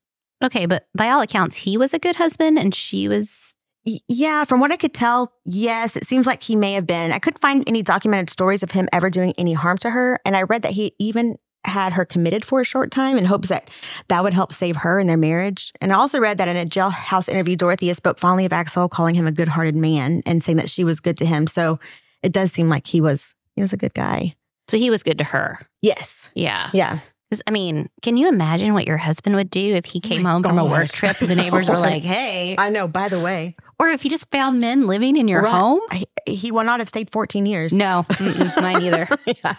Okay, 0.42 0.66
but 0.66 0.86
by 0.94 1.08
all 1.10 1.20
accounts, 1.20 1.56
he 1.56 1.76
was 1.76 1.94
a 1.94 1.98
good 1.98 2.16
husband 2.16 2.58
and 2.58 2.74
she 2.74 3.08
was. 3.08 3.54
Y- 3.86 3.98
Yeah, 4.08 4.44
from 4.44 4.60
what 4.60 4.72
I 4.72 4.76
could 4.76 4.92
tell, 4.94 5.32
yes, 5.44 5.96
it 5.96 6.06
seems 6.06 6.26
like 6.26 6.42
he 6.42 6.56
may 6.56 6.72
have 6.74 6.86
been. 6.86 7.12
I 7.12 7.18
couldn't 7.18 7.40
find 7.40 7.62
any 7.66 7.82
documented 7.82 8.28
stories 8.30 8.62
of 8.62 8.72
him 8.72 8.88
ever 8.92 9.08
doing 9.10 9.32
any 9.38 9.52
harm 9.54 9.78
to 9.78 9.90
her. 9.90 10.18
And 10.24 10.36
I 10.36 10.42
read 10.42 10.62
that 10.62 10.72
he 10.72 10.94
even 10.98 11.36
had 11.66 11.92
her 11.92 12.06
committed 12.06 12.42
for 12.44 12.60
a 12.62 12.64
short 12.64 12.90
time 12.90 13.18
in 13.18 13.26
hopes 13.26 13.50
that 13.50 13.70
that 14.08 14.22
would 14.22 14.32
help 14.32 14.50
save 14.52 14.76
her 14.76 14.98
and 14.98 15.08
their 15.08 15.16
marriage. 15.18 15.72
And 15.82 15.92
I 15.92 15.96
also 15.96 16.18
read 16.18 16.38
that 16.38 16.48
in 16.48 16.56
a 16.56 16.64
jailhouse 16.64 17.28
interview, 17.28 17.54
Dorothea 17.54 17.94
spoke 17.94 18.18
fondly 18.18 18.46
of 18.46 18.52
Axel, 18.52 18.88
calling 18.88 19.14
him 19.14 19.26
a 19.26 19.32
good 19.32 19.48
hearted 19.48 19.76
man 19.76 20.22
and 20.24 20.42
saying 20.42 20.56
that 20.56 20.70
she 20.70 20.84
was 20.84 21.00
good 21.00 21.18
to 21.18 21.26
him. 21.26 21.46
So 21.46 21.78
it 22.22 22.32
does 22.32 22.50
seem 22.50 22.70
like 22.70 22.86
he 22.86 23.00
was 23.02 23.34
he 23.56 23.60
was 23.62 23.74
a 23.74 23.76
good 23.76 23.92
guy. 23.94 24.36
So 24.70 24.76
he 24.78 24.88
was 24.88 25.02
good 25.02 25.18
to 25.18 25.24
her. 25.24 25.58
Yes. 25.82 26.28
Yeah. 26.34 26.70
Yeah. 26.72 27.00
I 27.46 27.50
mean, 27.50 27.88
can 28.02 28.16
you 28.16 28.28
imagine 28.28 28.72
what 28.74 28.86
your 28.86 28.96
husband 28.96 29.36
would 29.36 29.50
do 29.50 29.74
if 29.74 29.84
he 29.84 30.00
Oh 30.04 30.08
came 30.08 30.22
my 30.22 30.30
home 30.32 30.42
from 30.42 30.58
a 30.58 30.64
work 30.64 30.88
trip 30.90 31.20
and 31.20 31.28
the 31.30 31.34
oh 31.38 31.42
neighbors 31.42 31.68
were 31.68 31.78
like, 31.78 32.02
hey, 32.02 32.56
I 32.58 32.70
know, 32.70 32.88
by 32.88 33.08
the 33.08 33.20
way. 33.20 33.56
or 33.78 33.88
if 33.88 34.02
he 34.02 34.08
just 34.08 34.30
found 34.30 34.60
men 34.60 34.86
living 34.86 35.16
in 35.16 35.26
your 35.28 35.42
Right. 35.42 35.50
home? 35.52 35.80
He, 35.92 36.06
he 36.26 36.52
will 36.52 36.64
not 36.64 36.80
have 36.80 36.88
stayed 36.88 37.10
14 37.10 37.46
years. 37.46 37.72
No, 37.72 38.04
mine 38.56 38.82
either. 38.82 39.08
yeah. 39.26 39.56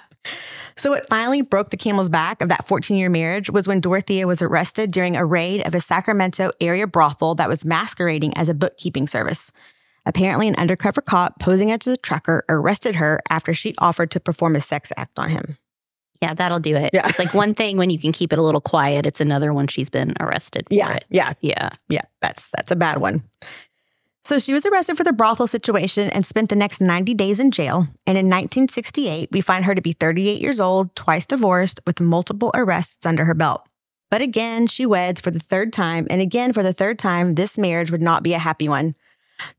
So 0.78 0.92
what 0.92 1.08
finally 1.10 1.42
broke 1.42 1.70
the 1.72 1.78
camel's 1.78 2.10
back 2.10 2.42
of 2.42 2.50
that 2.50 2.68
14 2.68 2.96
year 2.98 3.10
marriage 3.10 3.50
was 3.50 3.68
when 3.68 3.80
Dorothea 3.82 4.28
was 4.28 4.42
arrested 4.42 4.92
during 4.92 5.16
a 5.16 5.26
raid 5.26 5.66
of 5.66 5.74
a 5.76 5.80
Sacramento 5.82 6.52
area 6.62 6.88
brothel 6.88 7.36
that 7.36 7.50
was 7.50 7.64
masquerading 7.66 8.36
as 8.38 8.48
a 8.50 8.54
bookkeeping 8.54 9.08
service. 9.08 9.52
Apparently, 10.06 10.48
an 10.48 10.56
undercover 10.56 11.02
cop 11.02 11.40
posing 11.40 11.72
as 11.72 11.86
a 11.88 11.96
trucker 11.98 12.44
arrested 12.50 12.96
her 12.96 13.20
after 13.30 13.54
she 13.54 13.76
offered 13.78 14.12
to 14.12 14.20
perform 14.20 14.56
a 14.56 14.62
sex 14.62 14.92
act 14.98 15.20
on 15.20 15.30
him. 15.30 15.58
Yeah, 16.22 16.34
that'll 16.36 16.60
do 16.60 16.76
it. 16.76 16.92
Yeah. 16.94 17.08
It's 17.08 17.18
like 17.20 17.34
one 17.34 17.54
thing 17.56 17.78
when 17.78 17.90
you 17.90 17.98
can 18.00 18.12
keep 18.12 18.32
it 18.32 18.38
a 18.40 18.44
little 18.44 18.62
quiet. 18.62 19.06
It's 19.08 19.20
another 19.22 19.54
when 19.54 19.68
she's 19.68 19.90
been 19.90 20.14
arrested 20.20 20.68
for 20.70 20.74
Yeah, 20.76 20.94
it. 20.94 21.06
yeah, 21.10 21.34
Yeah. 21.42 21.70
yeah. 21.90 22.02
That's 22.22 22.52
that's 22.56 22.70
a 22.72 22.76
bad 22.76 23.00
one. 23.00 23.24
So 24.24 24.38
she 24.38 24.54
was 24.54 24.64
arrested 24.68 24.98
for 24.98 25.04
the 25.04 25.14
brothel 25.14 25.48
situation 25.48 26.10
and 26.12 26.26
spent 26.26 26.50
the 26.50 26.56
next 26.56 26.80
90 26.80 27.16
days 27.16 27.40
in 27.40 27.50
jail. 27.50 27.88
And 28.06 28.20
in 28.20 28.28
1968, 28.30 29.30
we 29.32 29.42
find 29.42 29.66
her 29.66 29.74
to 29.74 29.82
be 29.82 29.94
38 29.94 30.40
years 30.40 30.60
old, 30.60 30.96
twice 30.96 31.26
divorced, 31.26 31.80
with 31.88 32.00
multiple 32.00 32.52
arrests 32.54 33.04
under 33.06 33.26
her 33.26 33.34
belt. 33.34 33.64
But 34.12 34.22
again, 34.22 34.68
she 34.68 34.86
weds 34.86 35.22
for 35.22 35.32
the 35.32 35.40
third 35.40 35.74
time. 35.74 36.06
And 36.12 36.22
again, 36.22 36.54
for 36.54 36.62
the 36.62 36.74
third 36.74 37.00
time, 37.00 37.34
this 37.34 37.58
marriage 37.58 37.90
would 37.90 38.02
not 38.02 38.22
be 38.22 38.34
a 38.36 38.40
happy 38.40 38.70
one. 38.70 38.94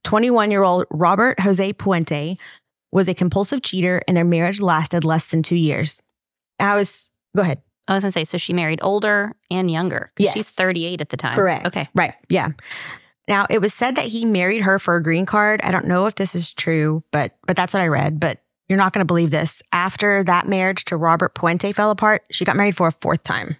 21 0.05 0.51
year 0.51 0.63
old 0.63 0.87
Robert 0.91 1.41
Jose 1.41 1.73
Puente 1.75 2.37
was 2.91 3.09
a 3.09 3.15
compulsive 3.15 3.63
cheater, 3.63 4.03
and 4.07 4.17
their 4.17 4.25
marriage 4.25 4.61
lasted 4.61 5.05
less 5.05 5.27
than 5.27 5.43
two 5.43 5.57
years. 5.57 6.03
I 6.59 6.77
was, 6.77 7.11
go 7.35 7.43
ahead. 7.43 7.63
I 7.89 7.95
was 7.95 8.05
going 8.05 8.11
to 8.11 8.13
say, 8.13 8.25
so 8.25 8.39
she 8.39 8.53
married 8.53 8.81
older 8.83 9.35
and 9.51 9.71
younger. 9.71 10.11
Yes. 10.19 10.35
She's 10.35 10.51
38 10.51 11.01
at 11.01 11.09
the 11.09 11.17
time. 11.17 11.35
Correct. 11.35 11.67
Okay. 11.67 11.89
Right. 11.95 12.15
Yeah. 12.29 12.51
Now 13.29 13.47
it 13.51 13.61
was 13.61 13.73
said 13.73 13.97
that 13.97 14.07
he 14.07 14.25
married 14.25 14.63
her 14.63 14.79
for 14.79 14.97
a 14.97 15.03
green 15.03 15.27
card. 15.27 15.61
I 15.63 15.71
don't 15.71 15.87
know 15.87 16.07
if 16.07 16.17
this 16.17 16.35
is 16.35 16.53
true, 16.53 17.03
but 17.13 17.37
but 17.47 17.57
that's 17.57 17.73
what 17.73 17.81
I 17.81 17.87
read. 17.87 18.19
But 18.19 18.43
you're 18.69 18.79
not 18.79 18.93
going 18.93 19.01
to 19.01 19.07
believe 19.07 19.31
this. 19.31 19.63
After 19.73 20.25
that 20.25 20.49
marriage 20.49 20.85
to 20.87 20.97
Robert 20.97 21.35
Puente 21.35 21.73
fell 21.73 21.91
apart, 21.91 22.25
she 22.31 22.45
got 22.45 22.57
married 22.57 22.77
for 22.77 22.89
a 22.89 22.93
fourth 22.93 23.23
time. 23.23 23.57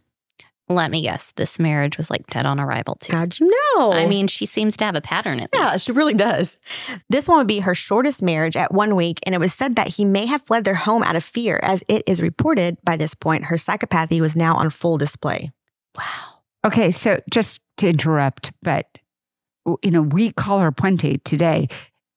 Let 0.69 0.91
me 0.91 1.03
guess. 1.03 1.33
This 1.37 1.59
marriage 1.59 1.97
was 1.99 2.09
like 2.11 2.27
dead 2.29 2.47
on 2.47 2.59
arrival, 2.59 2.95
too. 2.97 3.13
How'd 3.13 3.39
you 3.39 3.51
know? 3.77 3.93
I 3.93 4.07
mean, 4.07 4.27
she 4.27 4.47
seems 4.47 4.77
to 4.79 4.85
have 4.85 4.95
a 4.95 5.01
pattern 5.01 5.41
at 5.41 5.51
yeah, 5.53 5.61
least. 5.61 5.73
Yeah, 5.73 5.77
she 5.79 5.93
really 5.93 6.15
does. 6.15 6.57
This 7.11 7.29
one 7.29 7.39
would 7.39 7.47
be 7.47 7.59
her 7.61 7.75
shortest 7.75 8.23
marriage 8.23 8.57
at 8.57 8.73
one 8.73 8.95
week, 8.97 9.19
and 9.25 9.35
it 9.35 9.39
was 9.39 9.53
said 9.53 9.77
that 9.77 9.89
he 9.89 10.05
may 10.05 10.25
have 10.27 10.43
fled 10.47 10.65
their 10.65 10.75
home 10.77 11.03
out 11.03 11.17
of 11.17 11.25
fear, 11.25 11.59
as 11.63 11.83
it 11.89 12.03
is 12.07 12.23
reported 12.23 12.79
by 12.85 12.97
this 12.97 13.15
point 13.15 13.47
her 13.47 13.57
psychopathy 13.57 14.21
was 14.21 14.35
now 14.37 14.55
on 14.57 14.71
full 14.71 14.97
display. 14.97 15.51
Wow. 15.99 16.39
Okay, 16.65 16.93
so 16.93 17.21
just 17.31 17.61
to 17.79 17.89
interrupt, 17.89 18.53
but 18.63 18.87
you 19.83 19.91
know, 19.91 20.03
we 20.03 20.33
call 20.33 20.61
her 20.61 20.73
Puente 20.73 21.23
today, 21.25 21.69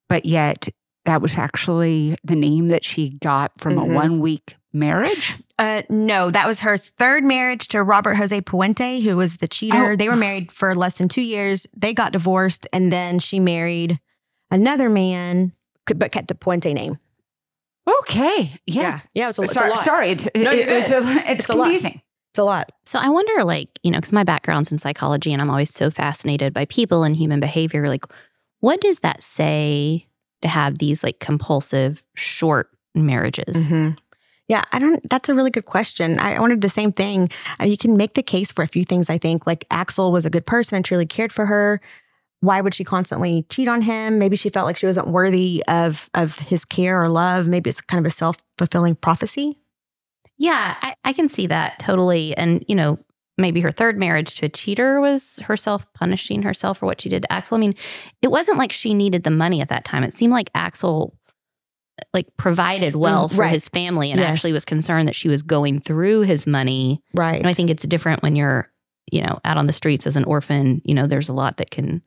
but 0.07 0.25
yet 0.25 0.67
that 1.05 1.21
was 1.21 1.37
actually 1.37 2.15
the 2.23 2.35
name 2.35 2.69
that 2.69 2.83
she 2.83 3.11
got 3.21 3.51
from 3.59 3.75
Mhm. 3.75 3.91
a 3.91 3.93
one 3.93 4.19
week 4.19 4.55
marriage. 4.73 5.35
Uh, 5.57 5.83
no, 5.89 6.29
that 6.31 6.45
was 6.47 6.59
her 6.59 6.77
third 6.77 7.23
marriage 7.23 7.69
to 7.69 7.81
Robert 7.81 8.15
Jose 8.15 8.41
Puente, 8.41 9.01
who 9.01 9.15
was 9.15 9.37
the 9.37 9.47
cheater. 9.47 9.91
Oh. 9.91 9.95
They 9.95 10.09
were 10.09 10.15
married 10.17 10.51
for 10.51 10.75
less 10.75 10.95
than 10.95 11.07
two 11.07 11.21
years. 11.21 11.65
They 11.75 11.93
got 11.93 12.11
divorced, 12.11 12.67
and 12.73 12.91
then 12.91 13.19
she 13.19 13.39
married 13.39 13.99
another 14.51 14.89
man, 14.89 15.53
but 15.95 16.11
kept 16.11 16.27
the 16.27 16.35
Puente 16.35 16.73
name. 16.73 16.97
Okay, 18.01 18.55
yeah. 18.65 19.01
yeah, 19.13 19.29
it's 19.29 19.37
a, 19.39 19.43
it's 19.43 19.55
a 19.55 19.67
lot. 19.67 19.79
sorry, 19.79 20.09
it's, 20.09 20.27
No, 20.35 20.51
it- 20.51 20.67
you're 20.67 20.77
it's, 20.77 20.89
a, 20.91 20.97
it's, 21.31 21.39
It's 21.41 21.49
a 21.49 21.53
lot. 21.55 21.71
It's 21.73 22.39
a 22.39 22.43
lot. 22.43 22.71
So 22.83 22.99
I 22.99 23.07
wonder, 23.09 23.43
like, 23.45 23.69
you 23.83 23.91
know, 23.91 23.99
because 23.99 24.11
my 24.11 24.23
background's 24.25 24.71
in 24.71 24.77
psychology 24.77 25.31
and 25.31 25.41
I'm 25.41 25.49
always 25.49 25.73
so 25.73 25.89
fascinated 25.89 26.53
by 26.53 26.65
people 26.65 27.03
and 27.03 27.15
human 27.15 27.39
behavior. 27.39 27.87
Like, 27.87 28.03
What 28.59 28.81
does 28.81 28.99
that 28.99 29.23
say 29.23 30.07
to 30.41 30.47
have 30.49 30.79
these 30.79 31.01
like 31.03 31.19
compulsive 31.19 32.03
short 32.15 32.71
marriages? 32.93 33.55
Mhm. 33.71 33.97
Yeah, 34.47 34.63
I 34.71 34.79
don't. 34.79 35.07
That's 35.09 35.27
a 35.29 35.33
really 35.33 35.49
good 35.49 35.65
question. 35.65 36.19
I 36.19 36.39
wanted 36.39 36.61
the 36.61 36.69
same 36.69 36.91
thing. 36.91 37.29
Uh, 37.59 37.65
you 37.65 37.77
can 37.77 37.97
make 37.97 38.13
the 38.13 38.23
case 38.23 38.51
for 38.51 38.61
a 38.61 38.67
few 38.67 38.85
things. 38.85 39.09
I 39.09 39.17
think, 39.17 39.47
like 39.47 39.65
Axel 39.71 40.11
was 40.11 40.25
a 40.25 40.29
good 40.29 40.45
person 40.45 40.75
and 40.77 40.85
truly 40.85 41.05
cared 41.05 41.33
for 41.33 41.45
her. 41.47 41.81
Why 42.41 42.61
would 42.61 42.75
she 42.75 42.83
constantly 42.83 43.45
cheat 43.49 43.67
on 43.67 43.81
him? 43.81 44.19
Maybe 44.19 44.35
she 44.35 44.49
felt 44.49 44.67
like 44.67 44.77
she 44.77 44.85
wasn't 44.85 45.07
worthy 45.07 45.63
of 45.67 46.09
of 46.13 46.37
his 46.37 46.63
care 46.63 47.01
or 47.01 47.09
love. 47.09 47.47
Maybe 47.47 47.71
it's 47.71 47.81
kind 47.81 48.05
of 48.05 48.09
a 48.09 48.13
self 48.13 48.37
fulfilling 48.57 48.95
prophecy. 48.95 49.57
Yeah, 50.37 50.75
I, 50.81 50.95
I 51.03 51.13
can 51.13 51.29
see 51.29 51.47
that 51.47 51.79
totally. 51.79 52.35
And, 52.35 52.63
you 52.67 52.75
know, 52.75 52.99
maybe 53.37 53.61
her 53.61 53.71
third 53.71 53.97
marriage 53.97 54.35
to 54.35 54.45
a 54.45 54.49
cheater 54.49 54.99
was 54.99 55.39
herself 55.39 55.91
punishing 55.93 56.43
herself 56.43 56.79
for 56.79 56.85
what 56.85 57.01
she 57.01 57.09
did 57.09 57.23
to 57.23 57.31
Axel. 57.31 57.55
I 57.55 57.59
mean, 57.59 57.73
it 58.21 58.29
wasn't 58.29 58.57
like 58.57 58.71
she 58.71 58.93
needed 58.93 59.23
the 59.23 59.31
money 59.31 59.61
at 59.61 59.69
that 59.69 59.85
time. 59.85 60.03
It 60.03 60.13
seemed 60.13 60.33
like 60.33 60.49
Axel 60.53 61.17
like 62.13 62.27
provided 62.37 62.95
well 62.95 63.29
Mm, 63.29 63.35
for 63.35 63.41
right. 63.41 63.51
his 63.51 63.69
family 63.69 64.11
and 64.11 64.19
Yes. 64.19 64.29
actually 64.29 64.53
was 64.53 64.65
concerned 64.65 65.07
that 65.07 65.15
she 65.15 65.29
was 65.29 65.41
going 65.41 65.79
through 65.79 66.21
his 66.21 66.45
money. 66.45 67.01
Right. 67.13 67.37
And 67.37 67.47
I 67.47 67.53
think 67.53 67.69
it's 67.69 67.83
different 67.83 68.21
when 68.23 68.35
you're, 68.35 68.69
you 69.11 69.21
know, 69.21 69.39
out 69.45 69.57
on 69.57 69.67
the 69.67 69.73
streets 69.73 70.05
as 70.05 70.15
an 70.15 70.23
orphan. 70.25 70.81
You 70.83 70.93
know, 70.93 71.07
there's 71.07 71.29
a 71.29 71.33
lot 71.33 71.57
that 71.57 71.71
can 71.71 72.01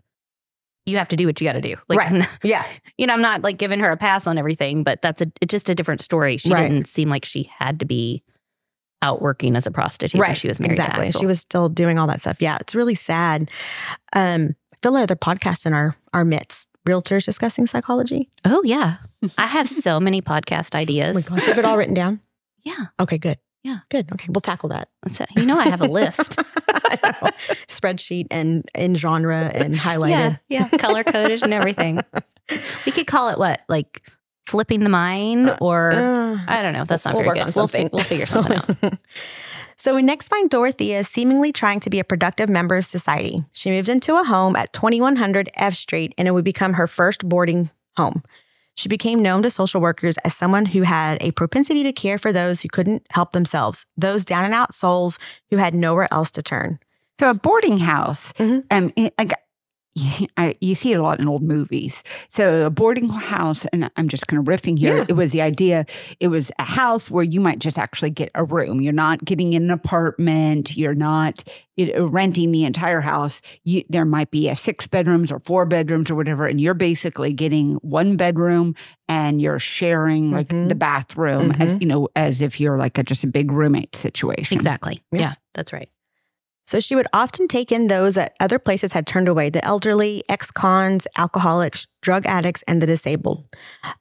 you 0.87 0.97
have 0.97 1.09
to 1.09 1.17
do 1.17 1.27
what 1.27 1.39
you 1.41 1.47
got 1.47 1.53
to 1.53 1.61
do. 1.61 1.77
Like, 1.89 1.99
Right. 1.99 2.27
Yeah. 2.43 2.67
you 2.97 3.07
know, 3.07 3.13
I'm 3.13 3.21
not 3.21 3.43
like 3.43 3.59
giving 3.59 3.79
her 3.81 3.91
a 3.91 3.97
pass 3.97 4.27
on 4.27 4.39
everything, 4.39 4.83
but 4.85 5.03
that's 5.03 5.21
a 5.21 5.31
it's 5.41 5.51
just 5.51 5.69
a 5.71 5.75
different 5.75 6.01
story. 6.01 6.37
She 6.39 6.51
Right. 6.51 6.69
didn't 6.69 6.89
seem 6.89 7.09
like 7.11 7.25
she 7.25 7.51
had 7.59 7.81
to 7.81 7.85
be 7.87 8.23
out 9.03 9.23
working 9.23 9.55
as 9.57 9.67
a 9.67 9.71
prostitute 9.71 10.19
when 10.21 10.35
she 10.35 10.49
was 10.49 10.59
married 10.61 10.73
exactly. 10.73 11.13
She 11.13 11.27
was 11.27 11.41
still 11.41 11.69
doing 11.69 11.99
all 11.99 12.07
that 12.09 12.21
stuff. 12.21 12.41
Yeah, 12.41 12.57
it's 12.61 12.75
really 12.75 12.95
sad. 12.97 13.51
Um, 14.13 14.55
I 14.73 14.77
feel 14.83 14.93
like 14.93 15.03
other 15.05 15.17
podcasts 15.17 15.67
in 15.67 15.73
our 15.73 15.95
our 16.15 16.25
midst, 16.25 16.68
realtors 16.89 17.25
discussing 17.25 17.67
psychology. 17.67 18.29
oh 18.45 18.63
yeah, 18.65 18.97
I 19.37 19.47
have 19.47 19.69
so 19.69 20.01
many 20.09 20.23
podcast 20.23 20.75
Oh 20.75 20.79
ideas. 20.79 21.31
my 21.31 21.37
gosh, 21.39 21.47
have 21.47 21.59
it 21.59 21.65
all 21.65 21.77
written 21.77 21.95
down. 21.95 22.21
Yeah, 22.65 22.87
Okay, 22.99 23.19
good. 23.19 23.39
Yeah. 23.65 23.81
good. 23.91 24.11
Okay, 24.13 24.27
we'll 24.31 24.41
tackle 24.41 24.69
that. 24.71 24.89
that's 25.03 25.21
it. 25.21 25.29
You 25.37 25.45
know, 25.45 25.59
I 25.59 25.69
have 25.69 25.81
a 25.83 25.87
list. 25.89 26.37
Spreadsheet 27.69 28.27
and 28.31 28.69
in 28.75 28.95
genre 28.95 29.51
and 29.55 29.75
highlighted. 29.75 30.11
yeah, 30.49 30.69
yeah, 30.71 30.79
color 30.79 31.05
coded 31.05 31.43
and 31.43 31.53
everything. 31.55 32.01
We 32.87 32.93
could 32.93 33.07
call 33.07 33.29
it 33.29 33.39
what, 33.39 33.61
like 33.69 34.09
flipping 34.47 34.81
the 34.83 34.89
mind, 34.89 35.55
or 35.61 35.93
Uh, 35.93 36.39
I 36.49 36.63
don't 36.63 36.73
know. 36.73 36.85
That's 36.87 37.05
not 37.05 37.13
we'll 37.13 37.25
very 37.25 37.39
work 37.41 37.47
good. 37.49 37.49
on 37.49 37.53
We'll, 37.61 37.69
fi- 37.69 37.91
we'll 37.93 38.03
figure 38.05 38.25
something 38.25 38.57
out. 38.57 38.99
So 39.79 39.95
we 39.95 40.03
next 40.03 40.29
find 40.29 40.51
Dorothea 40.51 41.05
seemingly 41.05 41.53
trying 41.53 41.81
to 41.81 41.91
be 41.91 41.99
a 42.01 42.05
productive 42.05 42.49
member 42.49 42.77
of 42.77 42.85
society. 42.87 43.45
She 43.53 43.71
moved 43.71 43.89
into 43.89 44.17
a 44.17 44.25
home 44.25 44.57
at 44.57 44.73
2100 44.73 45.49
F 45.55 45.75
Street 45.75 46.15
and 46.19 46.27
it 46.29 46.33
would 46.33 46.45
become 46.45 46.75
her 46.75 46.87
first 46.87 47.29
boarding 47.29 47.71
home. 47.97 48.23
She 48.77 48.89
became 48.89 49.23
known 49.23 49.43
to 49.43 49.51
social 49.51 49.81
workers 49.81 50.19
as 50.19 50.37
someone 50.37 50.67
who 50.67 50.83
had 50.83 51.21
a 51.21 51.33
propensity 51.33 51.83
to 51.83 51.93
care 51.93 52.17
for 52.19 52.33
those 52.33 52.61
who 52.61 52.69
couldn't 52.69 53.07
help 53.11 53.33
themselves, 53.33 53.87
those 53.97 54.25
down 54.25 54.45
and 54.45 54.55
out 54.55 54.73
souls 54.73 55.19
who 55.51 55.57
had 55.57 55.75
nowhere 55.75 56.07
else 56.13 56.31
to 56.33 56.43
turn. 56.43 56.79
So 57.19 57.29
a 57.31 57.35
boarding 57.35 57.79
house, 57.79 58.33
Mhm. 58.35 58.65
um, 58.71 58.93
I, 60.37 60.55
you 60.61 60.75
see 60.75 60.93
it 60.93 60.99
a 60.99 61.03
lot 61.03 61.19
in 61.21 61.29
old 61.29 61.43
movies. 61.43 62.03
So 62.29 62.67
a 62.67 62.71
boarding 62.71 63.09
house, 63.09 63.67
and 63.67 63.91
I'm 63.97 64.09
just 64.09 64.27
kind 64.29 64.39
of 64.41 64.47
riffing 64.47 64.79
here. 64.79 64.99
Yeah. 64.99 65.05
It 65.09 65.13
was 65.17 65.33
the 65.33 65.43
idea. 65.43 65.87
It 66.21 66.29
was 66.29 66.53
a 66.59 66.65
house 66.65 67.11
where 67.11 67.25
you 67.25 67.41
might 67.41 67.59
just 67.59 67.79
actually 67.79 68.11
get 68.11 68.31
a 68.35 68.45
room. 68.45 68.81
You're 68.81 68.93
not 68.93 69.25
getting 69.25 69.55
an 69.55 69.71
apartment. 69.71 70.77
You're 70.77 70.95
not 70.95 71.43
renting 71.97 72.53
the 72.53 72.65
entire 72.65 73.01
house. 73.01 73.41
You, 73.65 73.83
there 73.89 74.05
might 74.05 74.31
be 74.31 74.49
a 74.49 74.57
six 74.57 74.87
bedrooms 74.87 75.31
or 75.33 75.41
four 75.41 75.65
bedrooms 75.67 76.11
or 76.11 76.15
whatever, 76.15 76.47
and 76.47 76.61
you're 76.61 76.75
basically 76.75 77.33
getting 77.33 77.75
one 77.77 78.17
bedroom 78.17 78.75
and 79.09 79.41
you're 79.41 79.59
sharing 79.59 80.31
like 80.33 80.49
Mhm. 80.49 80.69
the 80.69 80.75
bathroom 80.75 81.53
as 81.59 81.75
you 81.81 81.87
know, 81.87 82.09
as 82.15 82.41
if 82.43 82.61
you're 82.61 82.79
like 82.79 82.99
a, 82.99 83.03
just 83.03 83.25
a 83.25 83.27
big 83.27 83.51
roommate 83.51 83.95
situation. 83.97 84.57
Exactly. 84.57 85.03
Yeah. 85.13 85.21
yeah, 85.21 85.35
that's 85.55 85.73
right. 85.73 85.89
So 86.69 86.81
she 86.81 86.95
would 86.95 87.07
often 87.15 87.49
take 87.49 87.73
in 87.73 87.87
those 87.87 88.15
that 88.17 88.37
other 88.41 88.59
places 88.59 88.93
had 88.93 89.07
turned 89.07 89.27
away 89.27 89.49
the 89.49 89.65
elderly, 89.65 90.23
ex 90.29 90.51
cons, 90.51 91.07
alcoholics, 91.17 91.87
drug 92.03 92.27
addicts, 92.27 92.63
and 92.69 92.83
the 92.83 92.87
disabled. 92.87 93.47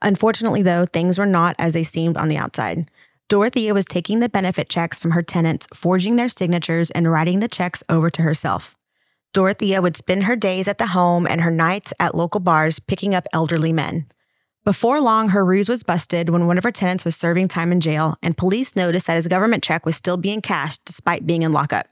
Unfortunately, 0.02 0.62
though, 0.64 0.86
things 0.86 1.18
were 1.18 1.26
not 1.26 1.56
as 1.60 1.72
they 1.72 1.86
seemed 1.86 2.18
on 2.18 2.28
the 2.28 2.36
outside. 2.36 2.92
Dorothea 3.30 3.74
was 3.74 3.86
taking 3.86 4.20
the 4.20 4.28
benefit 4.28 4.68
checks 4.68 5.00
from 5.00 5.12
her 5.12 5.22
tenants, 5.24 5.66
forging 5.74 6.18
their 6.18 6.28
signatures, 6.28 6.92
and 6.92 7.10
writing 7.10 7.40
the 7.40 7.48
checks 7.48 7.84
over 7.88 8.10
to 8.10 8.22
herself. 8.22 8.76
Dorothea 9.32 9.82
would 9.82 9.96
spend 9.96 10.26
her 10.26 10.36
days 10.36 10.68
at 10.68 10.78
the 10.78 10.88
home 10.88 11.26
and 11.26 11.40
her 11.40 11.52
nights 11.52 11.94
at 12.02 12.16
local 12.16 12.42
bars 12.42 12.80
picking 12.80 13.16
up 13.16 13.28
elderly 13.32 13.72
men. 13.72 14.08
Before 14.66 15.00
long, 15.00 15.30
her 15.30 15.46
ruse 15.46 15.70
was 15.70 15.84
busted 15.84 16.28
when 16.28 16.48
one 16.48 16.58
of 16.58 16.66
her 16.66 16.74
tenants 16.74 17.06
was 17.06 17.16
serving 17.16 17.48
time 17.48 17.72
in 17.72 17.80
jail, 17.80 18.18
and 18.22 18.36
police 18.36 18.76
noticed 18.76 19.08
that 19.08 19.16
his 19.16 19.28
government 19.28 19.64
check 19.64 19.86
was 19.86 19.96
still 19.96 20.18
being 20.18 20.42
cashed 20.42 20.84
despite 20.84 21.26
being 21.26 21.44
in 21.44 21.54
lockup. 21.54 21.88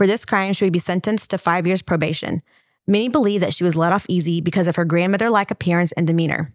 For 0.00 0.06
this 0.06 0.24
crime, 0.24 0.54
she 0.54 0.64
would 0.64 0.72
be 0.72 0.78
sentenced 0.78 1.28
to 1.28 1.36
five 1.36 1.66
years 1.66 1.82
probation. 1.82 2.40
Many 2.86 3.10
believe 3.10 3.42
that 3.42 3.52
she 3.52 3.64
was 3.64 3.76
let 3.76 3.92
off 3.92 4.06
easy 4.08 4.40
because 4.40 4.66
of 4.66 4.76
her 4.76 4.86
grandmother 4.86 5.28
like 5.28 5.50
appearance 5.50 5.92
and 5.92 6.06
demeanor. 6.06 6.54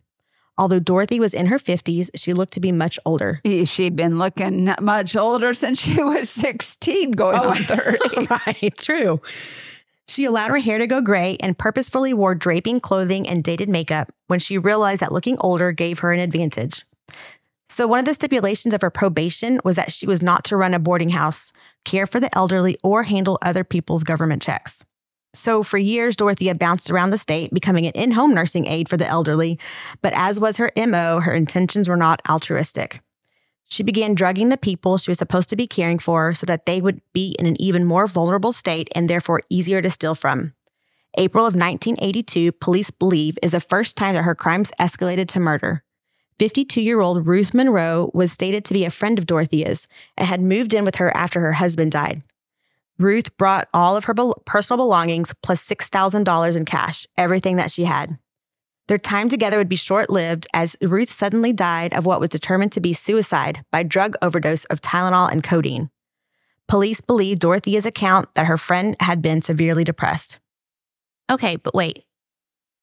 Although 0.57 0.79
Dorothy 0.79 1.19
was 1.19 1.35
in 1.35 1.45
her 1.45 1.59
50s, 1.59 2.09
she 2.15 2.33
looked 2.33 2.53
to 2.53 2.59
be 2.59 2.71
much 2.71 2.97
older. 3.05 3.41
She'd 3.65 3.95
been 3.95 4.17
looking 4.17 4.73
much 4.81 5.15
older 5.15 5.53
since 5.53 5.79
she 5.79 6.01
was 6.01 6.27
16, 6.31 7.11
going 7.11 7.37
Oh. 7.39 7.49
on 7.49 7.55
30. 7.63 8.25
right, 8.31 8.73
true. 8.79 9.21
She 10.07 10.25
allowed 10.25 10.49
her 10.49 10.57
hair 10.57 10.79
to 10.79 10.87
go 10.87 10.99
gray 10.99 11.37
and 11.39 11.55
purposefully 11.55 12.15
wore 12.15 12.33
draping 12.33 12.79
clothing 12.79 13.29
and 13.29 13.43
dated 13.43 13.69
makeup 13.69 14.11
when 14.25 14.39
she 14.39 14.57
realized 14.57 15.01
that 15.01 15.11
looking 15.11 15.37
older 15.39 15.71
gave 15.71 15.99
her 15.99 16.11
an 16.11 16.19
advantage. 16.19 16.83
So, 17.69 17.85
one 17.85 17.99
of 17.99 18.05
the 18.05 18.13
stipulations 18.15 18.73
of 18.73 18.81
her 18.81 18.89
probation 18.89 19.59
was 19.63 19.75
that 19.75 19.91
she 19.91 20.07
was 20.07 20.23
not 20.23 20.45
to 20.45 20.57
run 20.57 20.73
a 20.73 20.79
boarding 20.79 21.09
house, 21.09 21.51
care 21.85 22.05
for 22.05 22.19
the 22.19 22.35
elderly, 22.35 22.77
or 22.83 23.03
handle 23.03 23.37
other 23.41 23.63
people's 23.63 24.03
government 24.03 24.41
checks. 24.41 24.83
So, 25.33 25.63
for 25.63 25.77
years, 25.77 26.15
Dorothea 26.15 26.55
bounced 26.55 26.89
around 26.89 27.09
the 27.09 27.17
state, 27.17 27.53
becoming 27.53 27.85
an 27.85 27.91
in 27.93 28.11
home 28.11 28.33
nursing 28.33 28.67
aide 28.67 28.89
for 28.89 28.97
the 28.97 29.07
elderly. 29.07 29.59
But 30.01 30.13
as 30.13 30.39
was 30.39 30.57
her 30.57 30.71
MO, 30.75 31.19
her 31.19 31.33
intentions 31.33 31.89
were 31.89 31.97
not 31.97 32.21
altruistic. 32.29 32.99
She 33.67 33.83
began 33.83 34.15
drugging 34.15 34.49
the 34.49 34.57
people 34.57 34.97
she 34.97 35.09
was 35.09 35.17
supposed 35.17 35.49
to 35.49 35.55
be 35.55 35.67
caring 35.67 35.99
for 35.99 36.33
so 36.33 36.45
that 36.45 36.65
they 36.65 36.81
would 36.81 37.01
be 37.13 37.35
in 37.39 37.45
an 37.45 37.59
even 37.59 37.85
more 37.85 38.07
vulnerable 38.07 38.53
state 38.53 38.89
and 38.95 39.09
therefore 39.09 39.41
easier 39.49 39.81
to 39.81 39.91
steal 39.91 40.15
from. 40.15 40.53
April 41.17 41.45
of 41.45 41.55
1982, 41.55 42.51
police 42.53 42.91
believe, 42.91 43.37
is 43.41 43.51
the 43.51 43.59
first 43.59 43.95
time 43.95 44.15
that 44.15 44.23
her 44.23 44.35
crimes 44.35 44.71
escalated 44.79 45.27
to 45.29 45.39
murder. 45.39 45.83
52 46.39 46.81
year 46.81 46.99
old 46.99 47.27
Ruth 47.27 47.53
Monroe 47.53 48.11
was 48.13 48.31
stated 48.31 48.65
to 48.65 48.73
be 48.73 48.85
a 48.85 48.89
friend 48.89 49.17
of 49.17 49.25
Dorothea's 49.25 49.87
and 50.17 50.27
had 50.27 50.41
moved 50.41 50.73
in 50.73 50.85
with 50.85 50.95
her 50.95 51.15
after 51.15 51.39
her 51.39 51.53
husband 51.53 51.91
died. 51.91 52.21
Ruth 52.97 53.35
brought 53.37 53.67
all 53.73 53.97
of 53.97 54.05
her 54.05 54.13
bel- 54.13 54.41
personal 54.45 54.77
belongings 54.77 55.33
plus 55.43 55.65
$6,000 55.67 56.55
in 56.55 56.65
cash, 56.65 57.07
everything 57.17 57.57
that 57.57 57.71
she 57.71 57.85
had. 57.85 58.17
Their 58.87 58.97
time 58.97 59.29
together 59.29 59.57
would 59.57 59.69
be 59.69 59.75
short 59.75 60.09
lived 60.09 60.47
as 60.53 60.75
Ruth 60.81 61.11
suddenly 61.11 61.51
died 61.51 61.93
of 61.93 62.05
what 62.05 62.19
was 62.19 62.29
determined 62.29 62.71
to 62.73 62.79
be 62.79 62.93
suicide 62.93 63.65
by 63.71 63.83
drug 63.83 64.15
overdose 64.21 64.65
of 64.65 64.81
Tylenol 64.81 65.31
and 65.31 65.43
codeine. 65.43 65.89
Police 66.67 67.01
believe 67.01 67.39
Dorothea's 67.39 67.85
account 67.85 68.29
that 68.35 68.45
her 68.45 68.57
friend 68.57 68.95
had 68.99 69.21
been 69.21 69.41
severely 69.41 69.83
depressed. 69.83 70.39
Okay, 71.29 71.55
but 71.55 71.73
wait. 71.73 72.05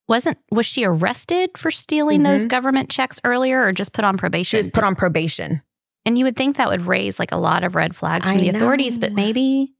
Wasn't 0.08 0.38
was 0.50 0.66
she 0.66 0.84
arrested 0.84 1.50
for 1.56 1.70
stealing 1.70 2.22
those 2.22 2.44
Mhm. 2.44 2.48
government 2.48 2.90
checks 2.90 3.20
earlier 3.24 3.62
or 3.62 3.72
just 3.72 3.92
put 3.92 4.04
on 4.04 4.16
probation? 4.18 4.44
She 4.44 4.56
was 4.58 4.68
put 4.68 4.84
on 4.84 4.94
probation. 4.94 5.62
and 6.04 6.18
you 6.18 6.24
would 6.24 6.34
think 6.34 6.56
that 6.56 6.68
would 6.68 6.84
raise 6.86 7.20
like 7.20 7.30
a 7.30 7.36
lot 7.36 7.62
of 7.62 7.76
red 7.76 7.94
flags 7.94 8.26
from 8.26 8.36
I 8.38 8.40
the 8.40 8.48
authorities, 8.48 8.98
but 8.98 9.12
maybe 9.12 9.72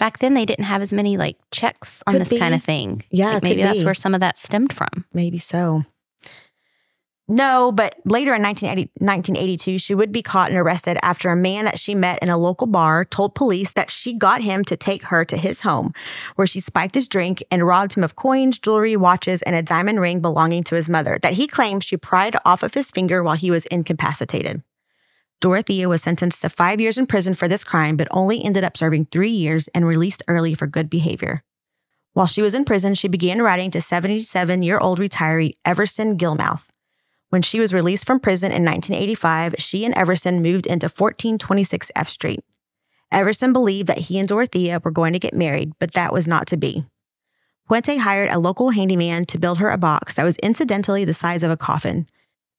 back 0.00 0.18
then 0.18 0.34
they 0.34 0.44
didn't 0.44 0.64
have 0.64 0.82
as 0.82 0.92
many 0.92 1.16
like 1.16 1.36
checks 1.52 2.02
on 2.08 2.14
Could 2.14 2.22
this 2.26 2.38
kind 2.40 2.54
of 2.54 2.64
thing. 2.64 3.04
Yeah, 3.12 3.34
Like, 3.34 3.42
maybe 3.44 3.62
that's 3.62 3.78
be. 3.78 3.84
where 3.84 3.94
some 3.94 4.12
of 4.12 4.18
that 4.20 4.36
stemmed 4.36 4.72
from. 4.72 5.04
Maybe 5.14 5.38
so. 5.38 5.84
No, 7.32 7.70
but 7.70 7.94
later 8.04 8.34
in 8.34 8.42
1980, 8.42 8.90
1982, 8.98 9.78
she 9.78 9.94
would 9.94 10.10
be 10.10 10.20
caught 10.20 10.50
and 10.50 10.58
arrested 10.58 10.98
after 11.00 11.30
a 11.30 11.36
man 11.36 11.64
that 11.64 11.78
she 11.78 11.94
met 11.94 12.18
in 12.20 12.28
a 12.28 12.36
local 12.36 12.66
bar 12.66 13.04
told 13.04 13.36
police 13.36 13.70
that 13.70 13.88
she 13.88 14.14
got 14.14 14.42
him 14.42 14.64
to 14.64 14.76
take 14.76 15.04
her 15.04 15.24
to 15.24 15.36
his 15.36 15.60
home, 15.60 15.94
where 16.34 16.48
she 16.48 16.58
spiked 16.58 16.96
his 16.96 17.06
drink 17.06 17.40
and 17.48 17.64
robbed 17.64 17.94
him 17.94 18.02
of 18.02 18.16
coins, 18.16 18.58
jewelry, 18.58 18.96
watches, 18.96 19.42
and 19.42 19.54
a 19.54 19.62
diamond 19.62 20.00
ring 20.00 20.18
belonging 20.18 20.64
to 20.64 20.74
his 20.74 20.88
mother 20.88 21.20
that 21.22 21.34
he 21.34 21.46
claimed 21.46 21.84
she 21.84 21.96
pried 21.96 22.34
off 22.44 22.64
of 22.64 22.74
his 22.74 22.90
finger 22.90 23.22
while 23.22 23.36
he 23.36 23.52
was 23.52 23.64
incapacitated. 23.66 24.64
Dorothea 25.40 25.88
was 25.88 26.02
sentenced 26.02 26.42
to 26.42 26.48
five 26.48 26.80
years 26.80 26.98
in 26.98 27.06
prison 27.06 27.34
for 27.34 27.46
this 27.46 27.62
crime, 27.62 27.96
but 27.96 28.08
only 28.10 28.44
ended 28.44 28.64
up 28.64 28.76
serving 28.76 29.04
three 29.04 29.30
years 29.30 29.68
and 29.68 29.86
released 29.86 30.24
early 30.26 30.56
for 30.56 30.66
good 30.66 30.90
behavior. 30.90 31.44
While 32.12 32.26
she 32.26 32.42
was 32.42 32.54
in 32.54 32.64
prison, 32.64 32.96
she 32.96 33.06
began 33.06 33.40
writing 33.40 33.70
to 33.70 33.80
77 33.80 34.62
year 34.62 34.78
old 34.78 34.98
retiree 34.98 35.52
Everson 35.64 36.18
Gilmouth. 36.18 36.69
When 37.30 37.42
she 37.42 37.60
was 37.60 37.72
released 37.72 38.06
from 38.06 38.20
prison 38.20 38.52
in 38.52 38.64
1985, 38.64 39.54
she 39.58 39.84
and 39.84 39.94
Everson 39.94 40.42
moved 40.42 40.66
into 40.66 40.86
1426 40.86 41.90
F 41.94 42.08
Street. 42.08 42.44
Everson 43.12 43.52
believed 43.52 43.88
that 43.88 43.98
he 43.98 44.18
and 44.18 44.28
Dorothea 44.28 44.80
were 44.84 44.90
going 44.90 45.12
to 45.12 45.18
get 45.18 45.34
married, 45.34 45.72
but 45.78 45.94
that 45.94 46.12
was 46.12 46.28
not 46.28 46.46
to 46.48 46.56
be. 46.56 46.84
Puente 47.68 47.98
hired 47.98 48.30
a 48.30 48.38
local 48.38 48.70
handyman 48.70 49.24
to 49.26 49.38
build 49.38 49.58
her 49.58 49.70
a 49.70 49.78
box 49.78 50.14
that 50.14 50.24
was 50.24 50.36
incidentally 50.38 51.04
the 51.04 51.14
size 51.14 51.44
of 51.44 51.50
a 51.52 51.56
coffin. 51.56 52.06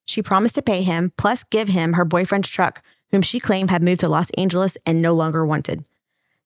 She 0.06 0.22
promised 0.22 0.56
to 0.56 0.62
pay 0.62 0.84
him, 0.84 1.12
plus 1.18 1.44
give 1.44 1.68
him 1.68 1.94
her 1.94 2.06
boyfriend's 2.06 2.50
truck, 2.50 2.82
whom 3.12 3.22
she 3.22 3.40
claimed 3.40 3.70
had 3.70 3.84
moved 3.84 4.00
to 4.02 4.08
Los 4.08 4.30
Angeles 4.32 4.78
and 4.86 5.02
no 5.02 5.14
longer 5.14 5.46
wanted. 5.46 5.84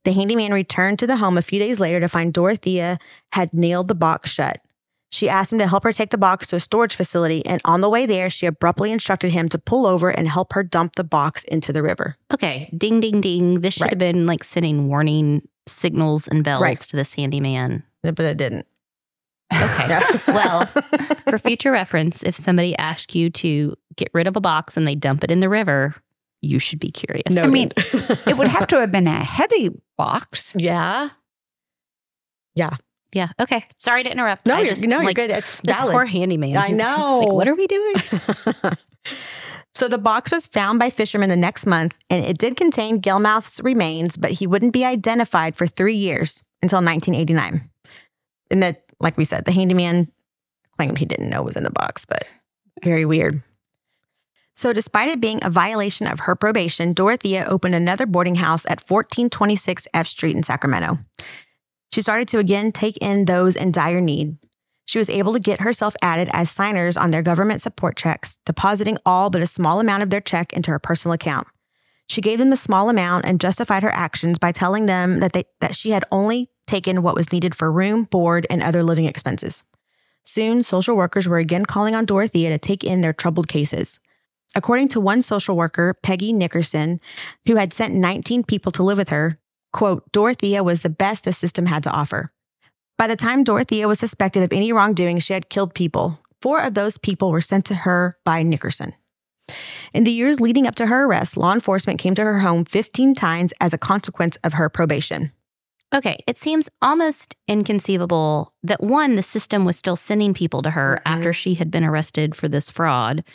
The 0.04 0.14
handyman 0.14 0.52
returned 0.52 0.98
to 1.00 1.08
the 1.08 1.18
home 1.18 1.38
a 1.38 1.44
few 1.44 1.60
days 1.60 1.80
later 1.80 2.00
to 2.00 2.08
find 2.08 2.34
Dorothea 2.34 2.98
had 3.34 3.54
nailed 3.54 3.88
the 3.88 3.96
box 3.96 4.32
shut. 4.32 4.65
She 5.16 5.30
asked 5.30 5.54
him 5.54 5.60
to 5.60 5.68
help 5.68 5.84
her 5.86 5.94
take 5.94 6.10
the 6.10 6.18
box 6.18 6.46
to 6.48 6.58
a 6.58 6.60
storage 6.60 6.94
facility, 6.94 7.46
and 7.46 7.62
on 7.64 7.80
the 7.80 7.90
way 7.90 8.06
there, 8.06 8.30
she 8.30 8.48
abruptly 8.48 8.92
instructed 8.92 9.32
him 9.32 9.48
to 9.48 9.58
pull 9.58 9.86
over 9.86 10.10
and 10.10 10.28
help 10.28 10.52
her 10.52 10.62
dump 10.62 10.98
the 10.98 11.06
box 11.06 11.44
into 11.46 11.72
the 11.72 11.82
river. 11.82 12.18
Okay, 12.34 12.70
ding, 12.78 13.00
ding, 13.00 13.22
ding. 13.22 13.62
This 13.62 13.76
should 13.76 13.84
Right. 13.84 13.92
have 13.92 13.98
been 13.98 14.26
like 14.26 14.44
sending 14.44 14.90
warning 14.90 15.48
signals 15.68 16.28
and 16.28 16.44
bells 16.44 16.62
Right. 16.62 16.78
to 16.78 16.98
this 16.98 17.14
handyman. 17.14 17.84
But 18.04 18.20
it 18.20 18.36
didn't. 18.36 18.68
Okay. 19.54 20.00
well, 20.28 20.66
for 21.30 21.38
future 21.40 21.72
reference, 21.72 22.22
if 22.24 22.36
somebody 22.36 22.76
asks 22.78 23.16
you 23.16 23.30
to 23.30 23.74
get 23.96 24.10
rid 24.14 24.28
of 24.28 24.36
a 24.36 24.42
box 24.42 24.76
and 24.76 24.86
they 24.86 24.96
dump 24.96 25.24
it 25.24 25.32
in 25.32 25.40
the 25.40 25.48
river, 25.48 25.96
you 26.42 26.60
should 26.60 26.80
be 26.80 26.92
curious. 26.92 27.24
No, 27.34 27.44
I 27.44 27.48
mean, 27.48 27.72
It 28.28 28.36
would 28.38 28.48
have 28.50 28.68
to 28.68 28.82
have 28.82 28.92
been 28.92 29.08
a 29.08 29.24
heavy 29.24 29.70
box. 29.98 30.52
yeah. 30.58 31.08
Yeah. 32.54 32.76
Okay. 33.40 33.66
Sorry 33.78 34.04
to 34.04 34.12
interrupt. 34.12 34.46
No, 34.46 34.56
I 34.56 34.60
you're, 34.60 34.70
just, 34.70 34.86
no, 34.86 35.02
you're 35.02 35.14
good. 35.14 35.32
It's 35.32 35.60
This 35.62 35.76
valid. 35.76 35.94
poor 35.94 36.06
handyman. 36.06 36.58
I 36.58 36.68
It's 36.68 36.76
know. 36.76 37.20
like, 37.20 37.32
what 37.32 37.48
are 37.48 37.56
we 37.56 37.68
doing? 37.68 37.96
so 39.74 39.88
the 39.88 39.98
box 39.98 40.32
was 40.32 40.46
found 40.46 40.80
by 40.80 40.90
fishermen 40.90 41.30
the 41.30 41.36
next 41.36 41.66
month, 41.66 41.96
and 42.10 42.24
it 42.26 42.38
did 42.38 42.58
contain 42.58 43.02
Gilmouth's 43.02 43.60
remains, 43.64 44.18
but 44.18 44.32
he 44.32 44.48
wouldn't 44.48 44.74
be 44.74 44.86
identified 44.86 45.56
for 45.56 45.68
three 45.68 45.96
years 45.96 46.42
until 46.62 46.78
1989. 46.78 47.70
And 48.52 48.64
that, 48.64 48.84
like 49.00 49.18
we 49.18 49.26
said, 49.26 49.46
the 49.46 49.52
handyman 49.52 50.12
claimed 50.78 50.98
he 50.98 51.06
didn't 51.06 51.30
know 51.30 51.42
was 51.42 51.56
in 51.56 51.64
the 51.64 51.72
box, 51.72 52.06
but 52.06 52.28
very 52.84 53.06
weird. 53.06 53.42
So, 54.58 54.72
despite 54.72 55.10
it 55.10 55.20
being 55.20 55.40
a 55.44 55.50
violation 55.50 56.08
of 56.08 56.22
her 56.22 56.36
probation, 56.36 56.94
Dorothea 56.94 57.46
opened 57.46 57.76
another 57.76 58.06
boarding 58.06 58.36
house 58.36 58.64
at 58.66 58.80
1426 58.90 59.86
F 59.94 60.08
Street 60.08 60.36
in 60.36 60.44
Sacramento. 60.44 60.98
She 61.96 62.02
started 62.02 62.28
to 62.28 62.40
again 62.40 62.74
take 62.74 62.98
in 62.98 63.24
those 63.24 63.56
in 63.56 63.72
dire 63.72 64.02
need. 64.02 64.36
She 64.86 65.00
was 65.00 65.10
able 65.10 65.32
to 65.32 65.40
get 65.40 65.62
herself 65.62 65.96
added 66.02 66.30
as 66.34 66.52
signers 66.52 66.98
on 66.98 67.12
their 67.12 67.22
government 67.22 67.62
support 67.62 67.96
checks, 67.96 68.38
depositing 68.46 68.98
all 69.06 69.30
but 69.30 69.42
a 69.42 69.48
small 69.48 69.80
amount 69.80 70.04
of 70.04 70.10
their 70.10 70.20
check 70.20 70.52
into 70.52 70.72
her 70.72 70.78
personal 70.78 71.14
account. 71.14 71.48
She 72.10 72.20
gave 72.20 72.38
them 72.38 72.50
the 72.50 72.58
small 72.58 72.90
amount 72.90 73.24
and 73.24 73.40
justified 73.40 73.82
her 73.82 73.94
actions 73.94 74.38
by 74.38 74.52
telling 74.52 74.88
them 74.88 75.22
that 75.22 75.32
they, 75.32 75.46
that 75.62 75.74
she 75.74 75.92
had 75.92 76.04
only 76.12 76.50
taken 76.68 77.02
what 77.02 77.16
was 77.16 77.32
needed 77.32 77.56
for 77.56 77.72
room, 77.72 78.04
board, 78.04 78.46
and 78.50 78.62
other 78.62 78.84
living 78.84 79.06
expenses. 79.06 79.64
Soon, 80.26 80.64
social 80.64 80.98
workers 80.98 81.30
were 81.30 81.38
again 81.38 81.64
calling 81.64 81.96
on 81.96 82.04
Dorothea 82.04 82.50
to 82.50 82.58
take 82.58 82.84
in 82.84 83.00
their 83.00 83.14
troubled 83.14 83.48
cases. 83.48 84.02
According 84.54 84.90
to 84.90 85.00
one 85.00 85.22
social 85.22 85.56
worker, 85.56 85.94
Peggy 86.04 86.34
Nickerson, 86.34 87.00
who 87.46 87.56
had 87.56 87.72
sent 87.72 87.94
19 87.94 88.44
people 88.44 88.74
to 88.74 88.84
live 88.84 88.98
with 88.98 89.10
her, 89.10 89.40
quote, 89.76 90.10
Dorothea 90.14 90.64
was 90.64 90.82
the 90.82 90.90
best 90.90 91.26
the 91.26 91.34
system 91.34 91.66
had 91.66 91.84
to 91.84 91.92
offer. 91.92 92.32
By 92.98 93.08
the 93.08 93.18
time 93.18 93.44
Dorothea 93.44 93.90
was 93.90 94.00
suspected 94.00 94.42
of 94.42 94.54
any 94.54 94.72
wrongdoing, 94.72 95.20
she 95.20 95.34
had 95.34 95.50
killed 95.50 95.74
people. 95.76 96.18
Four 96.42 96.62
of 96.62 96.76
those 96.76 96.98
people 96.98 97.30
were 97.30 97.42
sent 97.42 97.66
to 97.66 97.76
her 97.76 98.18
by 98.24 98.42
Nickerson. 98.42 98.94
In 99.94 100.06
the 100.06 100.12
years 100.12 100.40
leading 100.40 100.66
up 100.66 100.76
to 100.76 100.86
her 100.86 101.04
arrest, 101.04 101.36
law 101.36 101.52
enforcement 101.52 102.00
came 102.00 102.16
to 102.16 102.24
her 102.24 102.40
home 102.40 102.64
15 102.64 103.16
times 103.16 103.52
as 103.60 103.74
a 103.74 103.78
consequence 103.78 104.38
of 104.46 104.54
her 104.54 104.70
probation. 104.70 105.34
Okay. 105.94 106.24
It 106.26 106.38
seems 106.38 106.70
almost 106.82 107.36
inconceivable 107.48 108.52
that 108.64 108.82
one, 108.82 109.16
the 109.16 109.24
system 109.24 109.66
was 109.66 109.78
still 109.78 109.96
sending 109.98 110.34
people 110.34 110.62
to 110.62 110.72
her 110.72 111.02
Mhm. 111.06 111.12
after 111.12 111.34
she 111.34 111.56
had 111.56 111.70
been 111.70 111.84
arrested 111.84 112.34
for 112.34 112.48
this 112.48 112.70
fraud. 112.70 113.26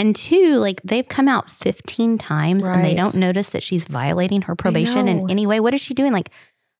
And 0.00 0.16
two, 0.16 0.56
like 0.56 0.80
they've 0.82 1.06
come 1.06 1.28
out 1.28 1.50
15 1.50 2.16
times 2.16 2.66
and 2.66 2.82
they 2.82 2.94
don't 2.94 3.14
notice 3.14 3.50
that 3.50 3.62
she's 3.62 3.84
violating 3.84 4.40
her 4.42 4.56
probation 4.56 5.08
in 5.08 5.28
any 5.28 5.46
way. 5.46 5.60
What 5.60 5.74
is 5.74 5.82
she 5.82 5.92
doing? 5.92 6.10
Like 6.10 6.30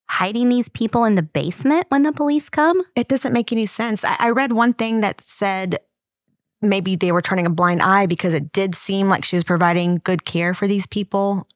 hiding 0.09 0.49
these 0.49 0.71
people 0.71 1.05
in 1.05 1.17
the 1.17 1.23
basement 1.23 1.85
when 1.91 2.03
the 2.03 2.13
police 2.13 2.49
come? 2.49 2.83
It 2.97 3.09
doesn't 3.09 3.35
make 3.35 3.53
any 3.53 3.67
sense. 3.67 4.05
I, 4.05 4.17
I 4.19 4.31
read 4.31 4.53
one 4.53 4.73
thing 4.73 5.03
that 5.03 5.21
said 5.21 5.81
maybe 6.63 6.97
they 6.97 7.13
were 7.13 7.21
turning 7.21 7.45
a 7.45 7.51
blind 7.51 7.83
eye 7.83 8.07
because 8.07 8.33
it 8.33 8.53
did 8.53 8.75
seem 8.75 9.11
like 9.11 9.27
she 9.27 9.37
was 9.37 9.45
providing 9.45 10.01
good 10.03 10.25
care 10.25 10.55
for 10.55 10.67
these 10.67 10.87
people. 10.87 11.47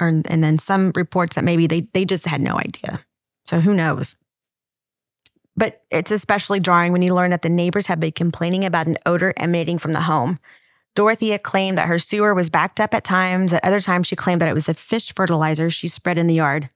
Or, 0.00 0.06
and 0.08 0.44
then 0.44 0.60
some 0.60 0.92
reports 0.94 1.34
that 1.34 1.42
maybe 1.42 1.66
they, 1.66 1.80
they 1.94 2.04
just 2.04 2.26
had 2.26 2.40
no 2.40 2.58
idea. 2.58 3.04
So 3.48 3.58
who 3.58 3.74
knows? 3.74 4.14
But 5.56 5.82
it's 5.90 6.12
especially 6.12 6.60
jarring 6.60 6.92
when 6.92 7.02
you 7.02 7.12
learn 7.12 7.32
that 7.32 7.42
the 7.42 7.48
neighbors 7.48 7.88
have 7.88 7.98
been 7.98 8.12
complaining 8.12 8.64
about 8.64 8.86
an 8.86 8.98
odor 9.04 9.34
emanating 9.36 9.78
from 9.78 9.94
the 9.94 10.02
home. 10.02 10.38
Dorothea 10.94 11.38
claimed 11.38 11.78
that 11.78 11.88
her 11.88 11.98
sewer 11.98 12.34
was 12.34 12.50
backed 12.50 12.80
up 12.80 12.92
at 12.94 13.04
times. 13.04 13.52
At 13.52 13.64
other 13.64 13.80
times, 13.80 14.06
she 14.06 14.16
claimed 14.16 14.40
that 14.40 14.48
it 14.48 14.54
was 14.54 14.66
the 14.66 14.74
fish 14.74 15.12
fertilizer 15.14 15.70
she 15.70 15.88
spread 15.88 16.18
in 16.18 16.26
the 16.26 16.34
yard. 16.34 16.68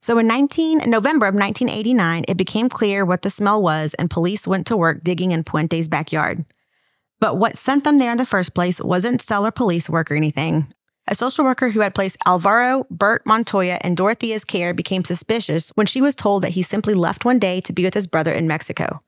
So 0.00 0.18
in 0.18 0.26
19 0.26 0.78
November 0.86 1.26
of 1.26 1.34
1989, 1.34 2.24
it 2.26 2.36
became 2.36 2.68
clear 2.68 3.04
what 3.04 3.22
the 3.22 3.30
smell 3.30 3.62
was, 3.62 3.94
and 3.94 4.10
police 4.10 4.46
went 4.46 4.66
to 4.66 4.76
work 4.76 5.04
digging 5.04 5.30
in 5.30 5.44
Puente's 5.44 5.88
backyard. 5.88 6.44
But 7.20 7.38
what 7.38 7.56
sent 7.56 7.84
them 7.84 7.98
there 7.98 8.10
in 8.10 8.18
the 8.18 8.26
first 8.26 8.52
place 8.52 8.80
wasn't 8.80 9.22
stellar 9.22 9.52
police 9.52 9.88
work 9.88 10.10
or 10.10 10.16
anything. 10.16 10.72
A 11.06 11.14
social 11.14 11.44
worker 11.44 11.70
who 11.70 11.80
had 11.80 11.94
placed 11.94 12.16
Alvaro 12.26 12.84
Bert 12.90 13.24
Montoya 13.26 13.78
and 13.82 13.96
Dorothea's 13.96 14.44
care 14.44 14.74
became 14.74 15.04
suspicious 15.04 15.70
when 15.70 15.86
she 15.86 16.00
was 16.00 16.14
told 16.14 16.42
that 16.42 16.52
he 16.52 16.62
simply 16.62 16.94
left 16.94 17.24
one 17.24 17.38
day 17.38 17.60
to 17.60 17.72
be 17.72 17.84
with 17.84 17.94
his 17.94 18.06
brother 18.06 18.32
in 18.32 18.48
Mexico. 18.48 19.02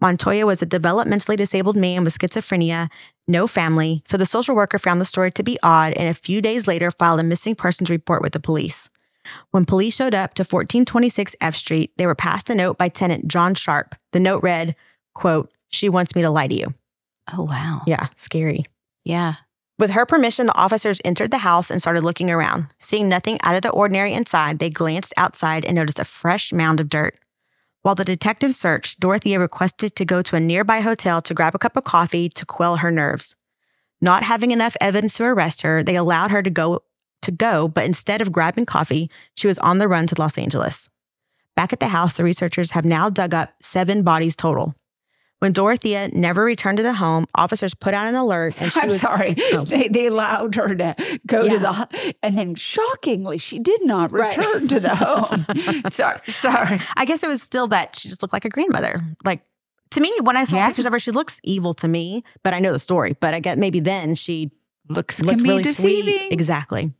Montoya 0.00 0.44
was 0.44 0.60
a 0.60 0.66
developmentally 0.66 1.36
disabled 1.36 1.76
man 1.76 2.04
with 2.04 2.18
schizophrenia, 2.18 2.90
no 3.26 3.46
family, 3.46 4.02
so 4.06 4.16
the 4.16 4.26
social 4.26 4.54
worker 4.54 4.78
found 4.78 5.00
the 5.00 5.06
story 5.06 5.30
to 5.32 5.42
be 5.42 5.58
odd 5.62 5.92
and 5.94 6.08
a 6.08 6.14
few 6.14 6.42
days 6.42 6.66
later 6.66 6.90
filed 6.90 7.20
a 7.20 7.24
missing 7.24 7.54
persons 7.54 7.90
report 7.90 8.22
with 8.22 8.32
the 8.32 8.40
police. 8.40 8.88
When 9.50 9.64
police 9.64 9.94
showed 9.94 10.14
up 10.14 10.34
to 10.34 10.42
1426 10.42 11.34
F 11.40 11.56
Street, 11.56 11.92
they 11.96 12.06
were 12.06 12.14
passed 12.14 12.50
a 12.50 12.54
note 12.54 12.76
by 12.76 12.88
tenant 12.88 13.28
John 13.28 13.54
Sharp. 13.54 13.94
The 14.12 14.20
note 14.20 14.42
read, 14.42 14.76
quote, 15.14 15.50
She 15.68 15.88
wants 15.88 16.14
me 16.14 16.22
to 16.22 16.30
lie 16.30 16.48
to 16.48 16.54
you. 16.54 16.74
Oh, 17.32 17.42
wow. 17.42 17.82
Yeah, 17.86 18.08
scary. 18.16 18.64
Yeah. 19.04 19.36
With 19.78 19.90
her 19.90 20.06
permission, 20.06 20.46
the 20.46 20.56
officers 20.56 21.00
entered 21.04 21.30
the 21.30 21.38
house 21.38 21.70
and 21.70 21.80
started 21.80 22.04
looking 22.04 22.30
around. 22.30 22.66
Seeing 22.78 23.08
nothing 23.08 23.38
out 23.42 23.56
of 23.56 23.62
the 23.62 23.70
ordinary 23.70 24.12
inside, 24.12 24.58
they 24.58 24.70
glanced 24.70 25.14
outside 25.16 25.64
and 25.64 25.74
noticed 25.74 25.98
a 25.98 26.04
fresh 26.04 26.52
mound 26.52 26.78
of 26.78 26.88
dirt. 26.88 27.16
While 27.84 27.94
the 27.94 28.04
detectives 28.06 28.58
searched, 28.58 28.98
Dorothea 28.98 29.38
requested 29.38 29.94
to 29.96 30.06
go 30.06 30.22
to 30.22 30.36
a 30.36 30.40
nearby 30.40 30.80
hotel 30.80 31.20
to 31.20 31.34
grab 31.34 31.54
a 31.54 31.58
cup 31.58 31.76
of 31.76 31.84
coffee 31.84 32.30
to 32.30 32.46
quell 32.46 32.76
her 32.76 32.90
nerves. 32.90 33.36
Not 34.00 34.22
having 34.22 34.52
enough 34.52 34.74
evidence 34.80 35.12
to 35.14 35.24
arrest 35.24 35.60
her, 35.60 35.82
they 35.82 35.94
allowed 35.94 36.30
her 36.30 36.42
to 36.42 36.48
go 36.48 36.82
to 37.20 37.30
go, 37.30 37.68
but 37.68 37.84
instead 37.84 38.22
of 38.22 38.32
grabbing 38.32 38.64
coffee, 38.64 39.10
she 39.34 39.46
was 39.46 39.58
on 39.58 39.76
the 39.76 39.86
run 39.86 40.06
to 40.06 40.14
Los 40.18 40.38
Angeles. 40.38 40.88
Back 41.56 41.74
at 41.74 41.80
the 41.80 41.88
house, 41.88 42.14
the 42.14 42.24
researchers 42.24 42.70
have 42.70 42.86
now 42.86 43.10
dug 43.10 43.34
up 43.34 43.52
seven 43.60 44.02
bodies 44.02 44.34
total. 44.34 44.74
When 45.44 45.52
Dorothea 45.52 46.08
never 46.14 46.42
returned 46.42 46.78
to 46.78 46.82
the 46.82 46.94
home, 46.94 47.26
officers 47.34 47.74
put 47.74 47.92
out 47.92 48.06
an 48.06 48.14
alert 48.14 48.54
and 48.58 48.72
she 48.72 48.80
I'm 48.80 48.88
was 48.88 49.02
sorry. 49.02 49.36
Oh. 49.52 49.62
They, 49.66 49.88
they 49.88 50.06
allowed 50.06 50.54
her 50.54 50.74
to 50.74 50.94
go 51.26 51.42
Yeah. 51.42 51.52
to 51.52 51.58
the, 51.58 52.14
and 52.22 52.38
then 52.38 52.54
shockingly, 52.54 53.36
she 53.36 53.58
did 53.58 53.84
not 53.84 54.10
Right. 54.10 54.34
return 54.34 54.68
to 54.68 54.80
the 54.80 54.94
home. 54.96 55.44
sorry, 55.90 56.18
sorry. 56.28 56.80
I 56.96 57.04
guess 57.04 57.22
it 57.22 57.28
was 57.28 57.42
still 57.42 57.66
that 57.68 57.94
she 57.94 58.08
just 58.08 58.22
looked 58.22 58.32
like 58.32 58.46
a 58.46 58.48
grandmother. 58.48 59.02
Like 59.22 59.42
to 59.90 60.00
me, 60.00 60.10
when 60.22 60.34
I 60.38 60.44
saw 60.46 60.56
Yeah. 60.56 60.68
pictures 60.68 60.86
of 60.86 60.92
her, 60.92 60.98
she 60.98 61.10
looks 61.10 61.38
evil 61.44 61.74
to 61.74 61.88
me. 61.88 62.24
But 62.42 62.54
I 62.54 62.58
know 62.58 62.72
the 62.72 62.78
story. 62.78 63.14
But 63.20 63.34
I 63.34 63.40
get 63.40 63.58
maybe 63.58 63.80
then 63.80 64.14
she 64.14 64.50
Looks 64.88 65.20
looked 65.20 65.34
can 65.36 65.42
be 65.42 65.50
really 65.50 65.62
deceiving. 65.62 66.04
sweet. 66.20 66.32
Exactly. 66.32 66.90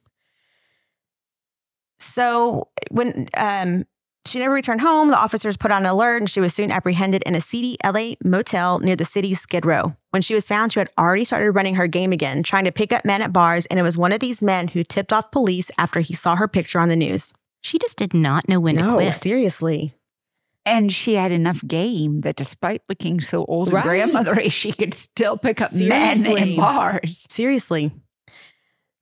So 1.99 2.69
when 2.91 3.27
um, 3.39 3.87
she 4.27 4.39
never 4.39 4.55
returned 4.55 4.81
home, 4.81 5.09
the 5.09 5.19
officers 5.19 5.57
put 5.57 5.71
on 5.71 5.85
an 5.85 5.91
alert, 5.91 6.19
and 6.23 6.31
she 6.31 6.41
was 6.41 6.55
soon 6.55 6.71
apprehended 6.71 7.23
in 7.25 7.35
a 7.35 7.41
seedy 7.41 7.77
LA 7.85 8.15
motel 8.25 8.79
near 8.79 8.97
the 8.97 9.05
city's 9.05 9.41
Skid 9.41 9.67
Row. 9.67 9.95
When 10.11 10.23
she 10.23 10.35
was 10.35 10.49
found, 10.49 10.73
she 10.73 10.81
had 10.81 10.89
already 10.99 11.25
started 11.25 11.51
running 11.53 11.75
her 11.75 11.87
game 11.87 12.13
again, 12.13 12.43
trying 12.43 12.65
to 12.65 12.73
pick 12.73 12.93
up 12.93 13.05
men 13.05 13.23
at 13.23 13.33
bars, 13.33 13.67
and 13.67 13.79
it 13.79 13.83
was 13.83 13.97
one 13.99 14.13
of 14.13 14.21
these 14.21 14.41
men 14.43 14.69
who 14.69 14.83
tipped 14.85 15.13
off 15.13 15.31
police 15.31 15.71
after 15.79 16.01
he 16.01 16.15
saw 16.15 16.37
her 16.37 16.49
picture 16.49 16.79
on 16.79 16.89
the 16.89 16.97
news. 16.97 17.33
She 17.63 17.79
just 17.79 17.97
did 17.97 18.15
not 18.15 18.49
know 18.49 18.61
when 18.61 18.77
to 18.77 18.83
no, 18.83 18.95
quit. 18.95 19.15
seriously. 19.15 19.95
And 20.67 20.91
she 20.91 21.15
had 21.15 21.31
enough 21.31 21.61
game 21.67 22.23
that 22.23 22.37
despite 22.37 22.81
looking 22.89 23.21
so 23.21 23.45
old 23.47 23.69
and 23.69 23.75
Right. 23.75 23.85
grandmothery, 24.09 24.51
she 24.51 24.73
could 24.73 24.95
still 24.95 25.37
pick 25.37 25.61
up 25.61 25.73
men 25.75 26.17
Seriously. 26.17 26.53
in 26.53 26.57
bars. 26.57 27.27
Seriously. 27.29 27.93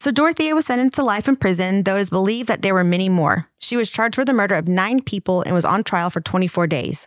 So 0.03 0.11
Dorothea 0.11 0.53
was 0.57 0.67
sentenced 0.67 0.97
to 0.97 1.05
life 1.05 1.29
in 1.29 1.37
prison, 1.37 1.85
though 1.85 1.95
it 1.95 2.01
is 2.01 2.11
believed 2.11 2.49
that 2.49 2.61
there 2.61 2.75
were 2.75 2.83
many 2.83 3.09
more. 3.09 3.47
She 3.61 3.77
was 3.77 3.89
charged 3.89 4.17
for 4.17 4.25
the 4.25 4.33
murder 4.33 4.57
of 4.57 4.67
nine 4.67 5.01
people 5.01 5.43
and 5.43 5.55
was 5.55 5.65
on 5.65 5.85
trial 5.85 6.11
for 6.11 6.21
24 6.21 6.67
days. 6.67 7.07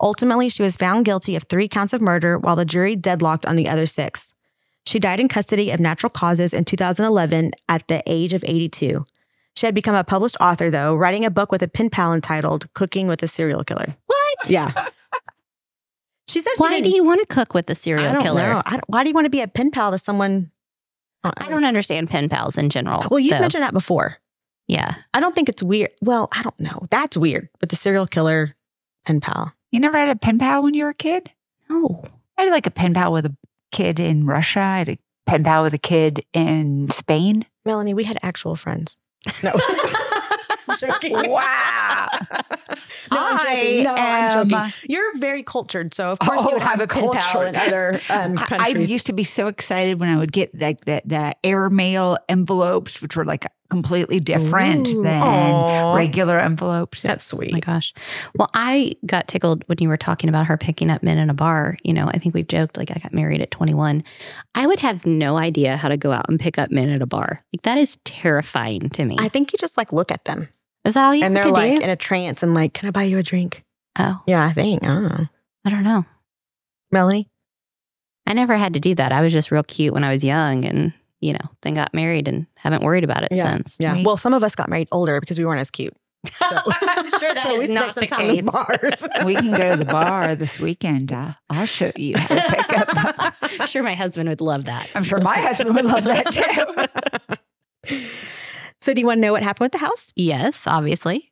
Ultimately, 0.00 0.48
she 0.48 0.64
was 0.64 0.74
found 0.74 1.04
guilty 1.04 1.36
of 1.36 1.44
three 1.44 1.68
counts 1.68 1.92
of 1.92 2.00
murder, 2.00 2.36
while 2.36 2.56
the 2.56 2.64
jury 2.64 2.96
deadlocked 2.96 3.46
on 3.46 3.54
the 3.54 3.68
other 3.68 3.86
six. 3.86 4.34
She 4.84 4.98
died 4.98 5.20
in 5.20 5.28
custody 5.28 5.70
of 5.70 5.78
natural 5.78 6.10
causes 6.10 6.52
in 6.52 6.64
2011 6.64 7.52
at 7.68 7.86
the 7.86 8.02
age 8.08 8.32
of 8.32 8.42
82. 8.44 9.06
She 9.54 9.66
had 9.66 9.74
become 9.76 9.94
a 9.94 10.02
published 10.02 10.36
author, 10.40 10.68
though, 10.68 10.96
writing 10.96 11.24
a 11.24 11.30
book 11.30 11.52
with 11.52 11.62
a 11.62 11.68
pen 11.68 11.90
pal 11.90 12.12
entitled 12.12 12.66
Cooking 12.74 13.06
with 13.06 13.22
a 13.22 13.28
Serial 13.28 13.62
Killer. 13.62 13.94
What? 14.06 14.50
Yeah. 14.50 14.88
She 16.28 16.40
said 16.40 16.52
she 16.56 16.60
Why 16.62 16.70
didn't- 16.70 16.90
do 16.90 16.96
you 16.96 17.04
want 17.04 17.20
to 17.20 17.26
cook 17.26 17.52
with 17.52 17.68
a 17.68 17.74
serial 17.74 18.14
don't 18.14 18.22
killer? 18.22 18.54
know. 18.54 18.62
I 18.64 18.70
don't, 18.72 18.84
why 18.88 19.02
do 19.04 19.10
you 19.10 19.14
want 19.14 19.26
to 19.26 19.30
be 19.30 19.42
a 19.42 19.48
pen 19.48 19.70
pal 19.70 19.90
to 19.90 19.98
someone? 19.98 20.51
I 21.24 21.48
don't 21.48 21.64
understand 21.64 22.08
pen 22.10 22.28
pals 22.28 22.58
in 22.58 22.68
general. 22.70 23.04
Well, 23.10 23.20
you've 23.20 23.30
though. 23.32 23.40
mentioned 23.40 23.62
that 23.62 23.72
before. 23.72 24.18
yeah. 24.66 24.96
I 25.14 25.20
don't 25.20 25.34
think 25.34 25.48
it's 25.48 25.62
weird. 25.62 25.90
Well, 26.00 26.28
I 26.32 26.42
don't 26.42 26.58
know. 26.58 26.86
That's 26.90 27.16
weird. 27.16 27.48
But 27.60 27.68
the 27.68 27.76
serial 27.76 28.06
killer 28.06 28.50
pen 29.06 29.20
pal. 29.20 29.52
You 29.70 29.80
never 29.80 29.96
had 29.98 30.08
a 30.08 30.16
pen 30.16 30.38
pal 30.38 30.62
when 30.62 30.74
you 30.74 30.84
were 30.84 30.90
a 30.90 30.94
kid? 30.94 31.30
No. 31.70 32.04
I 32.36 32.42
had 32.42 32.50
like 32.50 32.66
a 32.66 32.70
pen 32.70 32.94
pal 32.94 33.12
with 33.12 33.26
a 33.26 33.36
kid 33.70 34.00
in 34.00 34.26
Russia. 34.26 34.60
I 34.60 34.78
had 34.78 34.88
a 34.88 34.98
pen 35.26 35.44
pal 35.44 35.62
with 35.62 35.74
a 35.74 35.78
kid 35.78 36.24
in 36.32 36.90
Spain. 36.90 37.46
Melanie, 37.64 37.94
we 37.94 38.04
had 38.04 38.18
actual 38.22 38.56
friends. 38.56 38.98
No. 39.42 39.52
joking. 40.80 41.30
Wow. 41.30 42.08
No, 43.10 43.18
I'm 43.20 43.38
joking. 43.38 43.84
No, 43.84 43.94
I'm 43.94 44.48
joking. 44.50 44.72
You're 44.88 45.16
very 45.18 45.42
cultured, 45.42 45.94
so 45.94 46.10
of 46.12 46.18
course 46.18 46.40
Oh, 46.42 46.48
you 46.48 46.54
would 46.54 46.62
have 46.62 46.80
I'm 46.80 46.84
a 46.84 46.86
pen 46.86 47.10
pal 47.12 47.42
in 47.42 47.56
other 47.56 48.00
um, 48.10 48.38
I- 48.38 48.56
I 48.60 48.68
used 48.68 49.06
to 49.06 49.12
be 49.12 49.24
so 49.24 49.46
excited 49.46 49.98
when 50.00 50.08
I 50.08 50.16
would 50.16 50.32
get 50.32 50.58
like 50.58 50.84
the, 50.84 51.02
the 51.04 51.34
airmail 51.44 52.18
envelopes, 52.28 53.00
which 53.02 53.16
were 53.16 53.24
like 53.24 53.46
completely 53.72 54.20
different 54.20 54.86
Ooh. 54.88 55.02
than 55.02 55.20
Aw. 55.22 55.94
regular 55.96 56.38
envelopes. 56.38 57.02
That's 57.02 57.32
Oh 57.32 57.38
sweet. 57.38 57.52
my 57.52 57.58
gosh. 57.60 57.92
Well, 58.36 58.48
I 58.54 58.94
got 59.06 59.26
tickled 59.26 59.64
when 59.66 59.78
you 59.80 59.88
were 59.88 59.96
talking 59.96 60.28
about 60.28 60.46
her 60.46 60.56
picking 60.56 60.90
up 60.90 61.02
men 61.02 61.18
in 61.18 61.28
a 61.30 61.34
bar. 61.34 61.76
You 61.82 61.92
know, 61.94 62.06
I 62.08 62.18
think 62.18 62.34
we've 62.34 62.46
joked 62.46 62.76
like 62.76 62.90
I 62.90 63.00
got 63.02 63.12
married 63.12 63.40
at 63.40 63.50
21. 63.50 64.04
I 64.54 64.66
would 64.66 64.78
have 64.80 65.04
no 65.06 65.36
idea 65.38 65.76
how 65.76 65.88
to 65.88 65.96
go 65.96 66.12
out 66.12 66.26
and 66.28 66.38
pick 66.38 66.58
up 66.58 66.70
men 66.70 66.88
at 66.90 67.02
a 67.02 67.06
bar. 67.06 67.42
Like 67.52 67.62
that 67.62 67.78
is 67.78 67.96
terrifying 68.04 68.90
to 68.90 69.04
me. 69.04 69.16
I 69.18 69.28
think 69.28 69.52
you 69.52 69.58
just 69.58 69.76
like 69.76 69.92
look 69.92 70.12
at 70.12 70.24
them 70.26 70.48
is 70.84 70.94
that 70.94 71.04
all 71.04 71.14
you 71.14 71.24
and 71.24 71.34
have 71.36 71.44
they're 71.44 71.52
to 71.52 71.56
like 71.58 71.78
do? 71.78 71.84
in 71.84 71.90
a 71.90 71.96
trance 71.96 72.42
and 72.42 72.54
like, 72.54 72.74
can 72.74 72.86
I 72.88 72.90
buy 72.92 73.04
you 73.04 73.18
a 73.18 73.22
drink? 73.22 73.64
oh, 73.98 74.20
Yeah, 74.26 74.44
I 74.44 74.52
think. 74.52 74.82
I 74.84 74.88
don't 74.88 75.04
know. 75.04 75.26
I 75.64 75.70
don't 75.70 75.84
know. 75.84 76.04
Melanie? 76.90 77.28
I 78.26 78.34
never 78.34 78.56
had 78.56 78.74
to 78.74 78.80
do 78.80 78.94
that. 78.96 79.12
I 79.12 79.20
was 79.20 79.32
just 79.32 79.50
real 79.50 79.62
cute 79.62 79.92
when 79.94 80.04
I 80.04 80.10
was 80.12 80.22
young 80.24 80.64
and, 80.64 80.92
you 81.22 81.32
know, 81.32 81.38
then 81.62 81.72
got 81.74 81.94
married 81.94 82.28
and 82.28 82.46
haven't 82.56 82.82
worried 82.82 83.04
about 83.04 83.22
it 83.22 83.28
Yeah. 83.32 83.50
since. 83.52 83.76
Yeah. 83.78 83.94
Me. 83.94 84.02
Well, 84.04 84.18
some 84.18 84.34
of 84.34 84.42
us 84.44 84.54
got 84.54 84.68
married 84.68 84.88
older 84.92 85.18
because 85.20 85.38
we 85.38 85.44
weren't 85.46 85.60
as 85.60 85.70
cute. 85.70 85.96
So, 86.38 86.46
I'm 86.46 87.10
sure 87.18 87.34
that 87.34 87.42
so 87.42 87.60
is 87.60 87.70
not 87.70 87.94
some 87.94 88.02
the 88.02 88.06
time 88.06 88.30
in 88.30 88.36
case. 88.36 88.50
bars. 88.50 89.08
we 89.24 89.34
can 89.34 89.50
go 89.50 89.70
to 89.72 89.76
the 89.76 89.84
bar 89.84 90.36
this 90.36 90.60
weekend. 90.60 91.12
Uh, 91.12 91.32
I'll 91.50 91.66
show 91.66 91.90
you 91.96 92.16
how 92.16 92.34
to 92.36 92.56
pick 92.56 92.78
up. 92.78 93.34
I'm 93.60 93.66
sure 93.66 93.82
my 93.82 93.94
husband 93.94 94.28
would 94.28 94.40
love 94.40 94.66
that. 94.66 94.88
I'm 94.94 95.02
sure 95.02 95.20
my 95.20 95.36
husband 95.38 95.74
would 95.74 95.84
love 95.84 96.04
that 96.04 96.30
too. 97.86 97.98
so, 98.80 98.94
do 98.94 99.00
you 99.00 99.06
want 99.06 99.18
to 99.18 99.20
know 99.22 99.32
what 99.32 99.42
happened 99.42 99.64
with 99.64 99.72
the 99.72 99.78
house? 99.78 100.12
Yes, 100.14 100.66
obviously. 100.68 101.31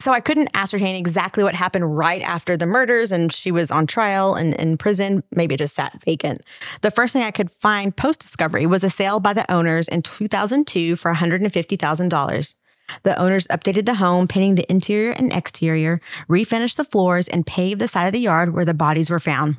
So, 0.00 0.12
I 0.12 0.20
couldn't 0.20 0.50
ascertain 0.54 0.96
exactly 0.96 1.42
what 1.42 1.54
happened 1.54 1.96
right 1.96 2.20
after 2.22 2.56
the 2.56 2.66
murders, 2.66 3.10
and 3.10 3.32
she 3.32 3.50
was 3.50 3.70
on 3.70 3.86
trial 3.86 4.34
and 4.34 4.52
in 4.54 4.76
prison. 4.76 5.22
Maybe 5.34 5.54
it 5.54 5.58
just 5.58 5.74
sat 5.74 6.02
vacant. 6.04 6.42
The 6.82 6.90
first 6.90 7.12
thing 7.12 7.22
I 7.22 7.30
could 7.30 7.50
find 7.50 7.96
post 7.96 8.20
discovery 8.20 8.66
was 8.66 8.84
a 8.84 8.90
sale 8.90 9.20
by 9.20 9.32
the 9.32 9.50
owners 9.50 9.88
in 9.88 10.02
2002 10.02 10.96
for 10.96 11.14
$150,000. 11.14 12.54
The 13.02 13.18
owners 13.18 13.46
updated 13.48 13.86
the 13.86 13.94
home, 13.94 14.28
painting 14.28 14.56
the 14.56 14.70
interior 14.70 15.12
and 15.12 15.32
exterior, 15.32 16.00
refinished 16.28 16.76
the 16.76 16.84
floors, 16.84 17.28
and 17.28 17.46
paved 17.46 17.80
the 17.80 17.88
side 17.88 18.06
of 18.06 18.12
the 18.12 18.20
yard 18.20 18.52
where 18.54 18.64
the 18.64 18.74
bodies 18.74 19.10
were 19.10 19.18
found. 19.18 19.56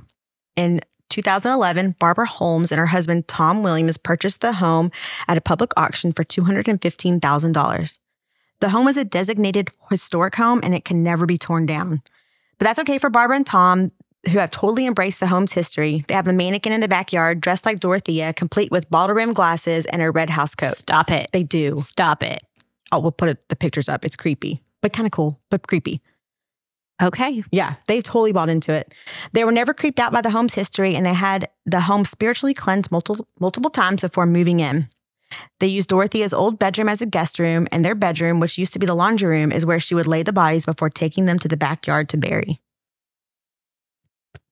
In 0.56 0.82
2011, 1.10 1.96
Barbara 2.00 2.28
Holmes 2.28 2.72
and 2.72 2.80
her 2.80 2.86
husband 2.88 3.28
Tom 3.28 3.64
Williams 3.64 3.98
purchased 3.98 4.42
the 4.42 4.54
home 4.54 4.92
at 5.28 5.38
a 5.38 5.42
public 5.42 5.72
auction 5.78 6.12
for 6.12 6.24
$215,000. 6.24 7.98
The 8.60 8.70
home 8.70 8.88
is 8.88 8.98
a 8.98 9.06
designated 9.06 9.70
historic 9.90 10.36
home 10.36 10.60
and 10.64 10.74
it 10.74 10.86
can 10.86 11.04
never 11.04 11.26
be 11.26 11.38
torn 11.38 11.66
down. 11.66 12.02
But 12.58 12.66
that's 12.66 12.80
okay 12.80 12.98
for 12.98 13.10
Barbara 13.10 13.38
and 13.38 13.46
Tom, 13.46 13.92
who 14.32 14.40
have 14.40 14.52
totally 14.52 14.86
embraced 14.86 15.20
the 15.20 15.28
home's 15.28 15.52
history. 15.52 16.06
They 16.08 16.14
have 16.14 16.28
a 16.28 16.34
mannequin 16.34 16.74
in 16.74 16.82
the 16.82 16.88
backyard 16.88 17.42
dressed 17.42 17.66
like 17.66 17.80
Dorothea, 17.80 18.34
complete 18.34 18.72
with 18.72 18.90
bottle 18.90 19.16
rimmed 19.16 19.36
glasses 19.36 19.86
and 19.88 20.02
a 20.02 20.10
red 20.10 20.30
house 20.30 20.56
coat. 20.56 20.76
Stop 20.76 21.12
it. 21.12 21.30
They 21.34 21.44
do. 21.44 21.76
Stop 21.76 22.24
it. 22.24 22.42
Oh, 22.92 23.00
we'll 23.00 23.12
put 23.12 23.30
it, 23.30 23.50
the 23.50 23.56
pictures 23.56 23.90
up. 23.90 24.06
It's 24.06 24.16
creepy, 24.16 24.62
but 24.82 24.94
kind 24.94 25.06
of 25.06 25.12
cool, 25.12 25.40
but 25.50 25.68
creepy. 25.68 26.02
Okay. 27.02 27.44
Yeah, 27.52 27.76
they've 27.88 28.04
totally 28.04 28.32
bought 28.32 28.50
into 28.50 28.72
it. 28.72 28.94
They 29.34 29.44
were 29.44 29.52
never 29.52 29.74
creeped 29.74 30.00
out 30.00 30.14
by 30.14 30.22
the 30.22 30.30
home's 30.30 30.54
history, 30.54 30.96
and 30.96 31.06
they 31.06 31.14
had 31.14 31.50
the 31.66 31.82
home 31.82 32.06
spiritually 32.06 32.54
cleansed 32.54 32.90
multiple 32.90 33.28
multiple 33.40 33.70
times 33.70 34.02
before 34.02 34.26
moving 34.26 34.62
in. 34.62 34.88
They 35.60 35.68
used 35.68 35.90
Dorothea's 35.90 36.34
old 36.34 36.60
bedroom 36.60 36.90
as 36.90 37.02
a 37.02 37.06
guest 37.06 37.40
room, 37.40 37.68
and 37.72 37.84
their 37.86 37.96
bedroom, 37.96 38.40
which 38.40 38.58
used 38.58 38.74
to 38.74 38.80
be 38.80 38.86
the 38.86 38.96
laundry 38.96 39.28
room, 39.40 39.52
is 39.52 39.66
where 39.66 39.80
she 39.80 39.96
would 39.96 40.08
lay 40.08 40.24
the 40.24 40.34
bodies 40.34 40.66
before 40.66 40.90
taking 40.90 41.26
them 41.26 41.40
to 41.40 41.48
the 41.48 41.58
backyard 41.58 42.10
to 42.10 42.18
bury. 42.18 42.62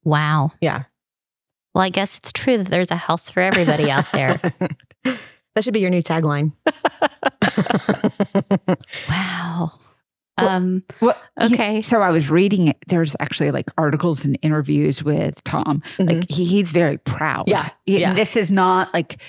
Wow. 0.04 0.52
Yeah. 0.62 0.84
Well, 1.74 1.84
I 1.84 1.89
guess 1.89 2.17
it's 2.17 2.32
true 2.32 2.58
that 2.58 2.67
there's 2.69 2.91
a 2.91 2.96
house 2.96 3.30
for 3.30 3.41
everybody 3.41 3.89
out 3.89 4.06
there. 4.12 4.39
that 5.04 5.63
should 5.63 5.74
be 5.74 5.80
your 5.80 5.89
new 5.89 6.04
tagline. 6.04 6.52
Wow. 9.10 9.72
Well, 10.38 10.50
Um, 10.50 10.84
Well, 11.02 11.15
you- 11.39 11.46
Okay. 11.54 11.82
so 11.82 12.02
I 12.02 12.10
was 12.10 12.30
reading 12.32 12.67
it. 12.67 12.78
There's 12.88 13.15
actually 13.19 13.52
like 13.52 13.69
articles 13.78 14.26
and 14.26 14.38
interviews 14.41 15.04
with 15.04 15.43
Tom. 15.43 15.84
Like 16.00 16.30
he, 16.30 16.46
he's 16.46 16.72
very 16.72 16.98
proud. 16.98 17.46
Yeah, 17.48 17.69
And 17.88 18.00
yeah. 18.00 18.13
This 18.13 18.36
is 18.36 18.50
not 18.50 18.91
like, 18.93 19.22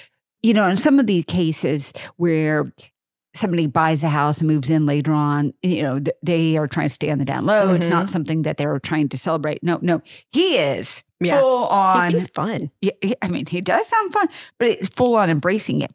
you 0.45 0.53
know, 0.53 0.69
in 0.69 0.77
some 0.77 1.01
of 1.01 1.07
these 1.07 1.25
cases 1.25 1.91
where 2.17 2.71
somebody 3.35 3.67
buys 3.67 4.05
a 4.05 4.11
house 4.11 4.39
and 4.39 4.47
moves 4.47 4.69
in 4.69 4.85
later 4.85 5.11
on, 5.11 5.55
you 5.63 5.83
know, 5.83 5.99
th- 5.99 6.17
they 6.23 6.59
are 6.59 6.69
trying 6.69 6.89
to 6.89 6.95
stay 6.95 7.11
on 7.11 7.19
the 7.19 7.25
down 7.25 7.47
low. 7.47 7.73
It's 7.73 7.89
not 7.89 8.05
mm-hmm. 8.05 8.13
something 8.13 8.43
that 8.43 8.59
they're 8.59 8.79
trying 8.79 9.09
to 9.09 9.19
celebrate. 9.19 9.63
No, 9.63 9.79
no, 9.81 10.03
he 10.31 10.59
is 10.59 11.03
Yeah. 11.19 11.41
full 11.41 11.69
he 11.95 12.11
seems 12.11 12.29
fun. 12.29 12.71
Yeah, 12.83 12.93
I 13.23 13.29
mean, 13.29 13.47
he 13.47 13.63
does 13.63 13.87
sound 13.89 14.13
fun, 14.13 14.29
but 14.59 14.69
it's 14.69 14.89
full 14.89 15.17
on 15.17 15.31
embracing 15.31 15.81
it. 15.81 15.93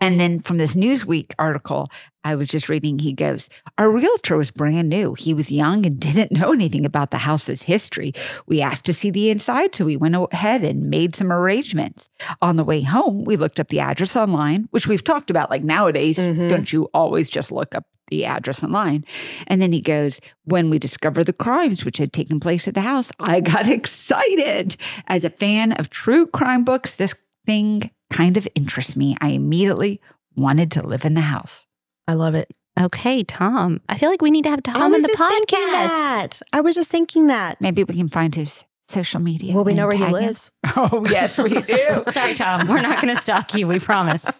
And 0.00 0.18
then 0.18 0.40
from 0.40 0.56
this 0.58 0.72
Newsweek 0.74 1.32
article, 1.38 1.90
I 2.24 2.34
was 2.34 2.48
just 2.48 2.68
reading, 2.68 2.98
he 2.98 3.12
goes, 3.12 3.48
Our 3.76 3.90
realtor 3.92 4.36
was 4.36 4.50
brand 4.50 4.88
new. 4.88 5.14
He 5.14 5.34
was 5.34 5.50
young 5.50 5.84
and 5.84 6.00
didn't 6.00 6.32
know 6.32 6.52
anything 6.52 6.84
about 6.86 7.10
the 7.10 7.18
house's 7.18 7.62
history. 7.62 8.12
We 8.46 8.62
asked 8.62 8.84
to 8.86 8.94
see 8.94 9.10
the 9.10 9.30
inside, 9.30 9.74
so 9.74 9.84
we 9.84 9.96
went 9.96 10.14
ahead 10.32 10.64
and 10.64 10.88
made 10.90 11.14
some 11.14 11.30
arrangements. 11.32 12.08
On 12.40 12.56
the 12.56 12.64
way 12.64 12.80
home, 12.82 13.24
we 13.24 13.36
looked 13.36 13.60
up 13.60 13.68
the 13.68 13.80
address 13.80 14.16
online, 14.16 14.68
which 14.70 14.86
we've 14.86 15.04
talked 15.04 15.30
about. 15.30 15.50
Like 15.50 15.64
nowadays, 15.64 16.16
Mhm. 16.16 16.48
don't 16.48 16.72
you 16.72 16.88
always 16.94 17.28
just 17.28 17.52
look 17.52 17.74
up 17.74 17.84
the 18.08 18.24
address 18.24 18.62
online? 18.64 19.04
And 19.46 19.60
then 19.60 19.72
he 19.72 19.80
goes, 19.80 20.18
When 20.44 20.70
we 20.70 20.78
discovered 20.78 21.24
the 21.24 21.32
crimes 21.32 21.84
which 21.84 21.98
had 21.98 22.12
taken 22.12 22.40
place 22.40 22.66
at 22.66 22.74
the 22.74 22.80
house, 22.80 23.10
I 23.20 23.40
got 23.40 23.68
excited. 23.78 24.76
As 25.06 25.24
a 25.24 25.30
fan 25.30 25.72
of 25.72 25.90
true 25.90 26.26
crime 26.26 26.64
books, 26.64 26.96
this 26.96 27.14
thing 27.46 27.90
kind 28.10 28.36
of 28.36 28.46
interests 28.54 28.96
me. 28.96 29.16
I 29.20 29.30
immediately 29.30 30.00
wanted 30.36 30.70
to 30.72 30.86
live 30.86 31.04
in 31.04 31.14
the 31.14 31.20
house. 31.22 31.66
I 32.08 32.14
love 32.14 32.34
it. 32.34 32.50
okay, 32.78 33.22
Tom. 33.24 33.80
I 33.88 33.96
feel 33.98 34.10
like 34.10 34.22
we 34.22 34.30
need 34.30 34.44
to 34.44 34.50
have 34.50 34.62
Tom 34.62 34.94
in 34.94 35.02
the 35.02 35.08
podcast. 35.08 35.68
that. 35.68 36.42
I 36.52 36.60
was 36.60 36.74
just 36.74 36.90
thinking 36.90 37.28
that. 37.28 37.60
Maybe 37.60 37.84
we 37.84 37.94
can 37.94 38.08
find 38.08 38.34
his 38.34 38.64
social 38.88 39.20
media. 39.20 39.54
Well, 39.54 39.64
we 39.64 39.74
know 39.74 39.86
where 39.86 39.96
he 39.96 40.04
tag 40.04 40.08
him. 40.14 40.20
lives. 40.22 40.50
Oh, 40.76 41.04
yes, 41.08 41.38
we 41.38 41.60
do. 41.62 42.04
Sorry, 42.10 42.34
Tom. 42.34 42.66
We're 42.68 42.80
not 42.82 43.00
going 43.00 43.14
to 43.14 43.22
stalk 43.22 43.54
you. 43.54 43.66
We 43.68 43.78
promise. 43.78 44.24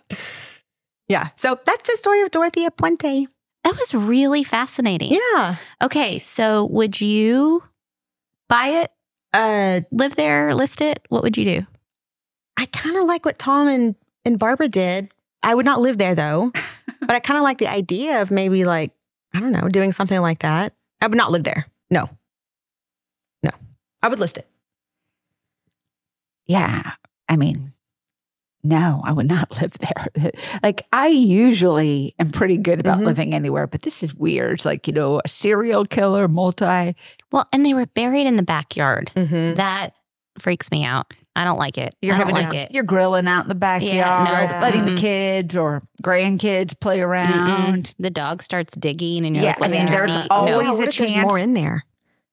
Yeah. 1.09 1.31
So 1.35 1.59
that's 1.65 1.83
the 1.91 1.97
story 1.97 2.23
of 2.23 2.31
Dorothea 2.31 2.71
Puente. 2.71 3.27
That 3.65 3.77
was 3.77 3.93
really 3.93 4.45
fascinating. 4.45 5.13
Yeah. 5.35 5.57
Okay, 5.83 6.21
so 6.21 6.67
would 6.67 7.01
you 7.01 7.65
buy 8.49 8.69
it, 8.69 8.93
Uh, 9.35 9.81
live 9.91 10.15
there, 10.15 10.55
list 10.55 10.81
it? 10.81 11.01
What 11.09 11.25
would 11.25 11.37
you 11.37 11.45
do? 11.45 11.67
I 12.61 12.67
kind 12.67 12.97
of 12.99 13.05
like 13.07 13.25
what 13.25 13.39
Tom 13.39 13.69
and, 13.69 13.95
and 14.27 14.39
Barbara 14.39 14.69
did. 14.69 15.11
I 15.43 15.55
would 15.55 15.65
not 15.65 15.81
live 15.81 15.97
there 15.97 16.15
though, 16.15 16.53
but 17.01 17.11
I 17.13 17.21
kind 17.21 17.39
of 17.39 17.43
like 17.43 17.57
the 17.59 17.69
idea 17.73 18.21
of 18.21 18.31
maybe 18.31 18.65
like, 18.65 18.93
I 19.35 19.41
don't 19.41 19.53
know, 19.53 19.67
doing 19.69 19.93
something 19.93 20.21
like 20.21 20.41
that. 20.41 20.75
I 21.01 21.07
would 21.07 21.17
not 21.17 21.31
live 21.31 21.45
there. 21.45 21.67
No. 21.91 22.11
No. 23.43 23.51
I 24.03 24.09
would 24.09 24.19
list 24.21 24.37
it. 24.37 24.47
Yeah. 26.47 26.93
I 27.29 27.37
mean, 27.37 27.73
no, 28.63 29.01
I 29.05 29.13
would 29.13 29.29
not 29.29 29.51
live 29.63 29.73
there. 29.79 30.33
like, 30.63 30.87
I 30.93 31.07
usually 31.09 32.15
am 32.19 32.31
pretty 32.31 32.59
good 32.59 32.81
about 32.81 32.99
Mhm. 32.99 33.07
living 33.07 33.35
anywhere, 33.35 33.67
but 33.67 33.83
this 33.83 34.03
is 34.03 34.15
weird. 34.15 34.55
It's 34.57 34.65
like, 34.67 34.87
you 34.87 34.93
know, 34.93 35.21
a 35.25 35.29
serial 35.29 35.87
killer, 35.87 36.29
multi. 36.29 36.95
Well, 37.33 37.49
and 37.53 37.65
they 37.65 37.73
were 37.73 37.87
buried 37.87 38.27
in 38.27 38.37
the 38.37 38.43
backyard. 38.43 39.11
Mm-hmm. 39.17 39.55
That 39.55 39.95
freaks 40.39 40.71
me 40.71 40.85
out. 40.85 41.15
I 41.37 41.45
don't 41.45 41.59
like 41.59 41.79
it. 41.79 41.95
You're 42.03 42.15
I 42.15 42.19
don't 42.19 42.29
having 42.29 42.43
like 42.43 42.51
to- 42.53 42.57
it. 42.59 42.71
You're 42.73 42.83
grilling 42.85 43.27
out 43.29 43.45
in 43.45 43.49
the 43.49 43.55
backyard, 43.55 44.51
no. 44.51 44.59
letting 44.61 44.85
the 44.85 44.93
Mm-mm. 44.93 44.99
kids 44.99 45.57
or 45.57 45.83
grandkids 46.03 46.79
play 46.81 47.01
around. 47.01 47.85
Mm-mm. 47.85 47.95
The 47.99 48.11
dog 48.11 48.43
starts 48.43 48.75
digging, 48.77 49.25
and 49.25 49.37
you're 49.37 49.45
Yeah, 49.45 49.57
like, 49.61 49.71
I 49.71 49.73
mean, 49.85 49.91
there's 49.91 50.15
feet?" 50.15 50.27
always 50.31 50.53
No. 50.65 50.75
a 50.75 50.77
what 50.77 50.89
if 50.89 50.97
there's 50.97 51.13
chance- 51.13 51.29
more 51.29 51.39
in 51.39 51.55
there. 51.55 51.85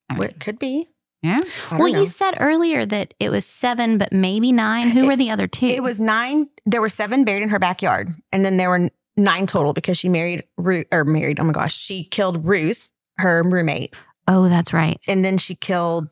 I 0.09 0.15
Well, 0.17 0.27
it 0.29 0.39
could 0.39 0.57
be. 0.57 0.89
yeah. 1.21 1.39
Well, 1.71 1.91
know. 1.91 1.99
you 1.99 2.05
said 2.05 2.35
earlier 2.39 2.85
that 2.85 3.13
it 3.19 3.29
was 3.29 3.45
seven, 3.45 3.97
but 3.97 4.11
maybe 4.13 4.51
nine. 4.51 4.89
Who 4.89 5.05
were 5.07 5.15
the 5.15 5.29
other 5.29 5.47
two? 5.47 5.67
It 5.67 5.83
was 5.83 5.99
nine. 5.99 6.47
There 6.65 6.81
were 6.81 6.89
seven 6.89 7.23
buried 7.23 7.43
in 7.43 7.49
her 7.49 7.59
backyard, 7.59 8.13
and 8.31 8.43
then 8.43 8.57
there 8.57 8.69
were 8.69 8.89
nine 9.15 9.45
total 9.47 9.73
because 9.73 9.97
she 9.97 10.09
married 10.09 10.43
Ruth 10.57 10.85
or 10.91 11.03
married. 11.03 11.39
Oh 11.39 11.43
my 11.43 11.51
gosh, 11.53 11.75
she 11.77 12.03
killed 12.03 12.45
Ruth, 12.45 12.91
her 13.17 13.43
roommate, 13.43 13.95
Oh, 14.27 14.47
that's 14.49 14.73
right. 14.73 14.99
and 15.07 15.23
then 15.25 15.37
she 15.37 15.55
killed 15.55 16.07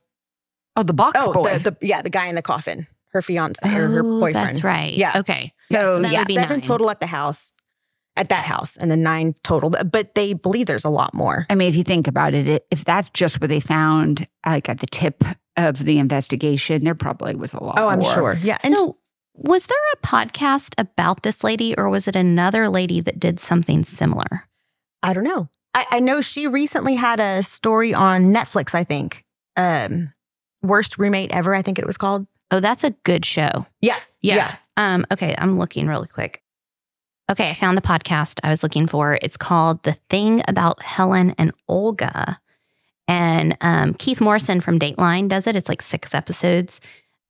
Oh, 0.75 0.83
the 0.83 0.93
box 0.93 1.17
oh 1.21 1.33
boy. 1.33 1.57
the, 1.59 1.71
the 1.71 1.77
yeah 1.87 2.01
the 2.01 2.09
guy 2.09 2.25
in 2.27 2.35
the 2.35 2.41
coffin, 2.41 2.87
her 3.13 3.21
fiance 3.21 3.59
or 3.65 3.87
her 3.87 3.99
Oh, 4.05 4.19
boyfriend. 4.19 4.35
That's 4.47 4.63
right. 4.63 4.93
Yeah. 4.93 5.13
Okay. 5.19 5.53
so 5.71 6.01
that 6.01 6.11
yeah, 6.11 6.23
seven 6.27 6.47
nine. 6.55 6.61
total 6.61 6.89
at 6.89 6.99
the 6.99 7.05
house, 7.07 7.53
at 8.17 8.29
that 8.29 8.45
house, 8.45 8.75
and 8.77 8.89
then 8.91 9.01
nine 9.03 9.35
total. 9.43 9.69
But 9.69 10.15
they 10.15 10.33
believe 10.33 10.65
there's 10.67 10.83
a 10.85 10.89
lot 10.89 11.13
more. 11.13 11.45
I 11.49 11.55
mean, 11.55 11.69
if 11.69 11.75
you 11.75 11.83
think 11.83 12.07
about 12.07 12.33
it, 12.33 12.47
it, 12.47 12.65
if 12.71 12.83
that's 12.85 13.09
just 13.09 13.39
what 13.41 13.49
they 13.49 13.59
found, 13.59 14.27
like 14.45 14.67
at 14.69 14.79
the 14.79 14.87
tip 14.87 15.23
of 15.57 15.77
the 15.79 15.97
investigation, 15.99 16.83
there 16.83 16.95
probably 16.95 17.35
was 17.35 17.53
a 17.53 17.63
lot. 17.63 17.79
Oh, 17.79 17.87
I'm 17.87 17.99
more. 17.99 18.13
sure. 18.13 18.39
Yeah. 18.43 18.57
And 18.63 18.73
So, 18.75 18.97
was 19.33 19.65
there 19.67 19.77
a 19.93 19.97
podcast 20.05 20.73
about 20.77 21.23
this 21.23 21.43
lady, 21.43 21.73
or 21.77 21.89
was 21.89 22.07
it 22.07 22.15
another 22.15 22.67
lady 22.69 22.99
that 23.01 23.19
did 23.19 23.39
something 23.39 23.83
similar? 23.85 24.43
I 25.03 25.13
don't 25.13 25.23
know. 25.23 25.47
I, 25.73 25.85
I 25.91 25.99
know 25.99 26.21
she 26.21 26.47
recently 26.47 26.95
had 26.95 27.19
a 27.19 27.43
story 27.43 27.93
on 27.93 28.33
Netflix. 28.33 28.73
I 28.75 28.83
think, 28.85 29.23
um, 29.57 30.13
worst 30.65 30.97
roommate 30.97 31.31
ever. 31.31 31.55
I 31.55 31.61
think 31.61 31.79
it 31.79 31.85
was 31.85 31.97
called. 31.97 32.27
Oh, 32.51 32.59
that's 32.59 32.83
a 32.83 32.91
good 33.03 33.25
show. 33.25 33.65
Yeah. 33.81 33.99
Yeah. 34.21 34.55
Um, 34.77 35.05
okay, 35.11 35.35
I'm 35.37 35.57
looking 35.57 35.87
really 35.87 36.07
quick. 36.07 36.41
Okay, 37.31 37.49
I 37.49 37.53
found 37.53 37.77
the 37.77 37.81
podcast 37.81 38.39
I 38.43 38.49
was 38.49 38.61
looking 38.61 38.87
for. 38.87 39.17
It's 39.21 39.37
called 39.37 39.81
The 39.83 39.93
Thing 40.09 40.43
About 40.47 40.83
Helen 40.83 41.33
and 41.37 41.51
Olga. 41.67 42.39
And 43.07 43.57
um, 43.61 43.93
Keith 43.95 44.21
Morrison 44.21 44.61
from 44.61 44.79
Dateline 44.79 45.27
does 45.27 45.47
it. 45.47 45.55
It's 45.55 45.69
like 45.69 45.81
six 45.81 46.13
episodes. 46.13 46.81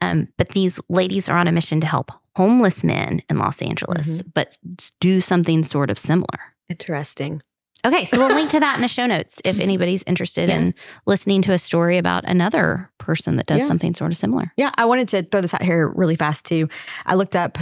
Um, 0.02 0.28
but 0.38 0.50
these 0.50 0.80
ladies 0.90 1.30
are 1.30 1.38
on 1.38 1.48
a 1.48 1.52
mission 1.52 1.80
to 1.82 1.88
help 1.88 2.12
homeless 2.36 2.84
men 2.84 3.24
in 3.30 3.40
Los 3.40 3.62
Angeles, 3.62 4.22
but 4.22 4.58
do 5.00 5.22
something 5.22 5.64
sort 5.64 5.90
of 5.90 5.98
similar. 5.98 6.40
Interesting. 6.70 7.42
Okay, 7.86 8.06
so 8.06 8.18
we'll 8.18 8.36
link 8.36 8.50
to 8.52 8.60
that 8.60 8.76
in 8.76 8.82
the 8.82 8.88
show 8.88 9.06
notes 9.06 9.40
if 9.46 9.60
anybody's 9.60 10.04
interested 10.08 10.50
Yeah. 10.50 10.56
in 10.58 10.74
listening 11.06 11.42
to 11.44 11.54
a 11.54 11.58
story 11.60 11.98
about 12.00 12.24
another 12.26 12.90
person 12.98 13.36
that 13.38 13.46
does 13.46 13.60
Yeah. 13.62 13.68
something 13.68 13.94
sort 13.94 14.12
of 14.12 14.18
similar. 14.18 14.52
Yeah, 14.58 14.72
I 14.78 14.86
wanted 14.86 15.08
to 15.10 15.22
throw 15.24 15.42
this 15.42 15.54
out 15.54 15.62
here 15.62 15.88
really 15.90 16.16
fast 16.16 16.46
too. 16.46 16.68
I 17.06 17.14
looked 17.16 17.36
up 17.36 17.60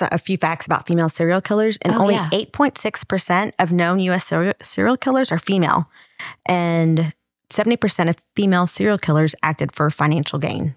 a 0.00 0.18
few 0.18 0.36
facts 0.36 0.64
about 0.66 0.86
female 0.86 1.08
serial 1.08 1.40
killers, 1.40 1.76
and 1.82 1.94
Oh, 1.94 2.02
only 2.02 2.14
yeah. 2.14 2.28
8.6% 2.32 3.52
of 3.58 3.72
known 3.72 3.98
US 4.00 4.26
serial, 4.26 4.54
serial 4.62 4.96
killers 4.96 5.32
are 5.32 5.38
female, 5.38 5.90
and 6.46 7.12
70% 7.50 8.08
of 8.10 8.16
female 8.36 8.66
serial 8.66 8.98
killers 8.98 9.34
acted 9.42 9.72
for 9.72 9.90
financial 9.90 10.38
gain. 10.38 10.74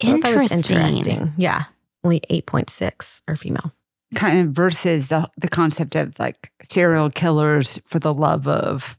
I 0.00 0.12
that 0.20 0.34
was 0.34 0.52
Interesting. 0.52 0.76
interesting. 0.76 1.32
Yeah, 1.36 1.64
only 2.04 2.20
8.6 2.30 3.22
are 3.26 3.34
female. 3.34 3.72
Kind 4.14 4.38
of 4.38 4.54
versus 4.54 5.08
the 5.08 5.28
the 5.36 5.48
concept 5.48 5.94
of 5.94 6.18
like 6.18 6.50
serial 6.62 7.10
killers 7.10 7.78
for 7.86 7.98
the 7.98 8.14
love 8.14 8.48
of 8.48 8.96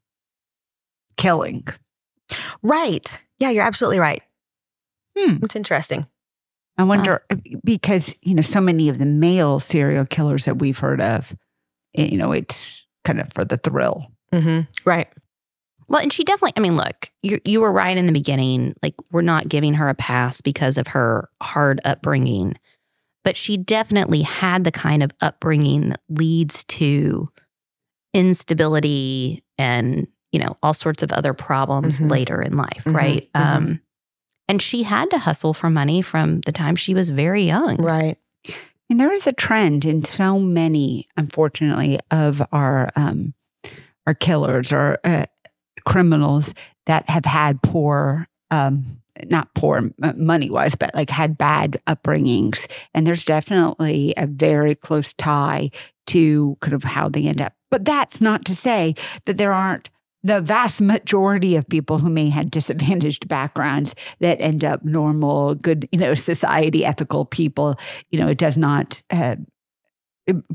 killing. 1.17 1.67
Right. 2.61 3.19
Yeah, 3.39 3.49
you're 3.49 3.65
absolutely 3.65 3.99
right. 3.99 4.21
Hmm. 5.17 5.37
It's 5.41 5.55
interesting. 5.55 6.05
I 6.77 6.83
wonder 6.83 7.23
because 7.63 8.13
you 8.21 8.35
know 8.35 8.41
so 8.41 8.61
many 8.61 8.87
of 8.87 8.99
the 8.99 9.05
male 9.05 9.59
serial 9.59 10.05
killers 10.05 10.45
that 10.45 10.59
we've 10.59 10.77
heard 10.79 11.01
of, 11.01 11.35
you 11.93 12.17
know, 12.17 12.31
it's 12.31 12.85
kind 13.03 13.19
of 13.19 13.33
for 13.33 13.43
the 13.43 13.57
thrill. 13.57 14.11
Mm-hmm. 14.31 14.61
Right. 14.85 15.07
Well, 15.87 16.01
and 16.01 16.13
she 16.13 16.23
definitely, 16.23 16.53
I 16.55 16.59
mean, 16.59 16.77
look, 16.77 17.09
you, 17.23 17.41
you 17.45 17.61
were 17.61 17.71
right 17.71 17.97
in 17.97 18.05
the 18.05 18.11
beginning. 18.11 18.75
Like, 18.83 18.93
we're 19.11 19.21
not 19.23 19.49
giving 19.49 19.73
her 19.73 19.89
a 19.89 19.95
pass 19.95 20.39
because 20.39 20.77
of 20.77 20.87
her 20.87 21.29
hard 21.41 21.81
upbringing, 21.83 22.59
but 23.23 23.35
she 23.37 23.57
definitely 23.57 24.21
had 24.21 24.63
the 24.63 24.71
kind 24.71 25.03
of 25.03 25.11
upbringing 25.21 25.89
that 25.89 26.01
leads 26.09 26.63
to 26.65 27.29
instability 28.13 29.43
and, 29.57 30.07
you 30.31 30.39
know, 30.39 30.57
all 30.63 30.73
sorts 30.73 31.03
of 31.03 31.11
other 31.11 31.33
problems 31.33 31.99
Mhm. 31.99 32.09
later 32.09 32.41
in 32.41 32.55
life, 32.57 32.83
Mhm, 32.85 32.93
right? 32.95 33.29
mhm. 33.33 33.39
Um, 33.41 33.79
and 34.47 34.61
she 34.61 34.83
had 34.83 35.09
to 35.11 35.19
hustle 35.19 35.53
for 35.53 35.69
money 35.69 36.01
from 36.01 36.41
the 36.41 36.51
time 36.51 36.75
she 36.75 36.93
was 36.93 37.09
very 37.09 37.43
young. 37.43 37.77
Right. 37.77 38.17
And 38.89 38.99
there 38.99 39.13
is 39.13 39.27
a 39.27 39.33
trend 39.33 39.85
in 39.85 40.03
so 40.03 40.39
many, 40.39 41.07
unfortunately, 41.15 41.99
of 42.09 42.41
our 42.51 42.89
um, 42.95 43.33
our 44.07 44.15
killers 44.15 44.71
or 44.73 44.97
uh, 45.03 45.25
criminals 45.85 46.55
that 46.87 47.07
have 47.07 47.25
had 47.25 47.61
poor, 47.61 48.25
um, 48.49 48.98
not 49.27 49.53
poor 49.55 49.91
money 50.15 50.49
wise, 50.49 50.75
but 50.75 50.93
like 50.95 51.09
had 51.09 51.37
bad 51.37 51.79
upbringings. 51.87 52.69
And 52.93 53.05
there's 53.07 53.23
definitely 53.25 54.13
a 54.17 54.27
very 54.27 54.75
close 54.75 55.13
tie 55.13 55.71
to 56.07 56.57
kind 56.61 56.73
of 56.73 56.83
how 56.83 57.09
they 57.09 57.25
end 57.25 57.41
up. 57.41 57.53
But 57.71 57.85
that's 57.85 58.21
not 58.21 58.45
to 58.45 58.55
say 58.55 58.95
that 59.25 59.37
there 59.37 59.53
aren't 59.53 59.89
the 60.23 60.41
vast 60.41 60.81
majority 60.81 61.55
of 61.55 61.67
people 61.69 61.99
who 61.99 62.09
may 62.09 62.29
have 62.29 62.51
disadvantaged 62.51 63.27
backgrounds 63.27 63.95
that 64.19 64.41
end 64.41 64.65
up 64.65 64.83
normal, 64.83 65.55
good, 65.55 65.87
you 65.91 65.99
know, 65.99 66.13
society, 66.13 66.83
ethical 66.83 67.25
people 67.25 67.75
you 68.09 68.19
know, 68.19 68.27
it 68.27 68.37
does 68.37 68.57
not 68.57 69.01
uh, 69.11 69.35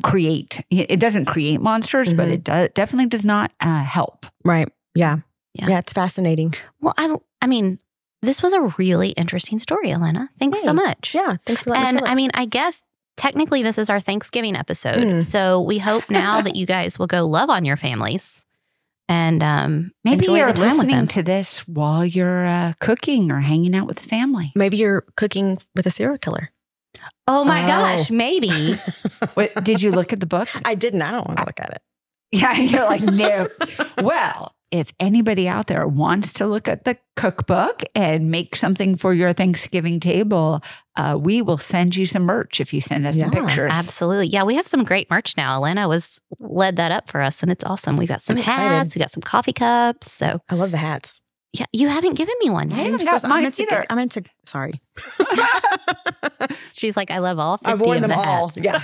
create, 0.03 0.61
it 0.71 1.01
doesn't 1.01 1.25
create 1.25 1.61
monsters, 1.61 2.13
but 2.13 2.29
Mhm. 2.29 2.33
it 2.33 2.45
does, 2.45 2.69
definitely 2.75 3.07
does 3.09 3.25
not 3.25 3.53
uh, 3.61 3.83
help. 3.83 4.27
Right. 4.45 4.69
Yeah. 4.95 5.19
Yeah. 5.55 5.69
Yeah. 5.69 5.79
it's 5.79 5.93
fascinating. 5.93 6.55
Well, 6.81 6.95
I, 6.97 7.17
I 7.43 7.47
mean, 7.47 7.79
this 8.25 8.43
was 8.43 8.53
a 8.53 8.61
really 8.79 9.11
interesting 9.11 9.59
story, 9.59 9.91
Elena. 9.93 10.29
Thanks 10.39 10.63
so 10.63 10.73
much. 10.73 11.15
Yeah. 11.15 11.37
Thanks 11.47 11.63
for 11.63 11.71
letting 11.71 11.87
And 11.87 11.95
me 11.97 12.01
tell 12.01 12.09
it. 12.09 12.11
I 12.11 12.15
mean, 12.15 12.31
I 12.35 12.47
guess 12.47 12.83
technically 13.17 13.63
this 13.63 13.79
is 13.79 13.89
our 13.91 14.01
Thanksgiving 14.01 14.57
episode. 14.57 14.97
Mm. 15.05 15.23
So 15.23 15.61
we 15.61 15.79
hope 15.79 16.11
now 16.11 16.41
that 16.47 16.57
you 16.57 16.67
guys 16.67 16.99
will 16.99 17.07
go 17.07 17.27
love 17.27 17.51
on 17.51 17.65
your 17.65 17.77
families 17.77 18.45
and 19.09 19.43
um, 19.43 19.93
Maybe 20.03 20.25
enjoy 20.25 20.37
you're 20.39 20.47
the 20.53 20.55
time 20.55 20.65
with 20.65 20.73
listening 20.79 20.97
them. 20.97 21.09
to 21.09 21.23
this 21.23 21.59
while 21.69 22.05
you're 22.07 22.47
uh, 22.47 22.73
cooking 22.81 23.31
or 23.31 23.41
hanging 23.41 23.77
out 23.77 23.87
with 23.87 23.99
the 23.99 24.09
family. 24.09 24.51
Maybe 24.55 24.79
you're 24.79 25.03
cooking 25.17 25.59
with 25.77 25.87
a 25.87 25.91
serial 25.91 26.19
killer. 26.19 26.51
oh 27.29 27.45
my 27.45 27.65
Oh. 27.65 27.67
gosh, 27.67 28.11
maybe. 28.11 28.77
What, 29.35 29.65
did 29.65 29.81
you 29.83 29.91
look 29.91 30.13
at 30.13 30.21
the 30.21 30.27
book? 30.27 30.49
I 30.65 30.75
didn't. 30.75 31.03
I 31.03 31.11
don't 31.13 31.27
want 31.27 31.39
to 31.39 31.45
look 31.47 31.59
at 31.61 31.71
it. 31.71 31.83
Yeah, 32.31 32.57
you're 32.57 32.85
like, 32.87 33.03
no. 33.03 33.49
well, 34.03 34.55
if 34.75 34.93
anybody 34.99 35.47
out 35.47 35.69
there 35.69 35.87
wants 35.87 36.33
to 36.35 36.47
look 36.47 36.67
at 36.69 36.85
the 36.85 36.99
cookbook 37.17 37.83
and 37.95 38.31
make 38.31 38.57
something 38.57 38.97
for 38.97 39.15
your 39.15 39.33
Thanksgiving 39.33 40.01
table, 40.01 40.61
uh, 40.97 41.17
we 41.21 41.41
will 41.43 41.59
send 41.59 41.95
you 41.95 42.07
some 42.07 42.25
merch 42.25 42.61
if 42.61 42.75
you 42.75 42.81
send 42.81 43.07
us 43.07 43.19
some 43.19 43.31
Yeah, 43.33 43.41
pictures. 43.47 43.71
Absolutely. 43.73 44.27
Yeah, 44.27 44.43
we 44.43 44.57
have 44.57 44.67
some 44.67 44.83
great 44.83 45.09
merch 45.11 45.37
now. 45.37 45.55
Elena 45.55 45.87
was 45.87 46.19
led 46.41 46.75
that 46.77 46.91
up 46.91 47.09
for 47.09 47.21
us 47.21 47.41
and 47.43 47.53
it's 47.53 47.63
awesome. 47.65 47.97
We've 47.97 48.09
got 48.09 48.21
some 48.21 48.35
I'm 48.37 48.41
excited. 48.41 48.61
hats, 48.69 48.95
we 48.97 48.99
got 48.99 49.13
some 49.13 49.23
coffee 49.23 49.53
cups. 49.53 50.11
So 50.13 50.41
I 50.49 50.55
love 50.57 50.73
the 50.73 50.77
hats. 50.79 51.21
yeah, 51.53 51.67
you 51.73 51.87
haven't 51.89 52.15
given 52.15 52.35
me 52.41 52.51
one 52.51 52.73
I 52.73 52.77
yet. 52.79 52.85
haven't 52.87 53.01
I'm 53.09 53.19
got 53.21 53.29
mine 53.29 53.45
into, 53.45 53.63
either. 53.63 53.85
I'm 53.89 53.99
into, 54.01 54.25
sorry. 54.45 54.81
She's 56.73 56.97
like, 56.97 57.13
I 57.13 57.19
love 57.19 57.39
all 57.39 57.59
50 57.59 57.71
I've 57.73 57.81
worn 57.81 57.97
of 57.99 58.03
them 58.03 58.11
the 58.11 58.17
all. 58.17 58.49
hats. 58.49 58.59
Yeah. 58.61 58.81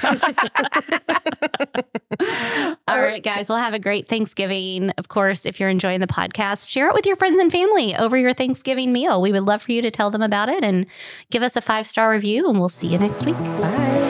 All 3.10 3.14
right, 3.14 3.24
guys, 3.24 3.48
we'll 3.48 3.58
have 3.58 3.74
a 3.74 3.80
great 3.80 4.06
Thanksgiving. 4.06 4.90
Of 4.90 5.08
course, 5.08 5.44
if 5.44 5.58
you're 5.58 5.68
enjoying 5.68 5.98
the 5.98 6.06
podcast, 6.06 6.68
share 6.68 6.88
it 6.88 6.94
with 6.94 7.06
your 7.06 7.16
friends 7.16 7.40
and 7.40 7.50
family 7.50 7.96
over 7.96 8.16
your 8.16 8.32
Thanksgiving 8.32 8.92
meal. 8.92 9.20
We 9.20 9.32
would 9.32 9.42
love 9.42 9.62
for 9.62 9.72
you 9.72 9.82
to 9.82 9.90
tell 9.90 10.10
them 10.10 10.22
about 10.22 10.48
it 10.48 10.62
and 10.62 10.86
give 11.28 11.42
us 11.42 11.56
a 11.56 11.60
five 11.60 11.88
star 11.88 12.08
review, 12.12 12.48
and 12.48 12.60
we'll 12.60 12.68
see 12.68 12.86
you 12.86 12.98
next 12.98 13.26
week. 13.26 13.34
Bye. 13.34 14.06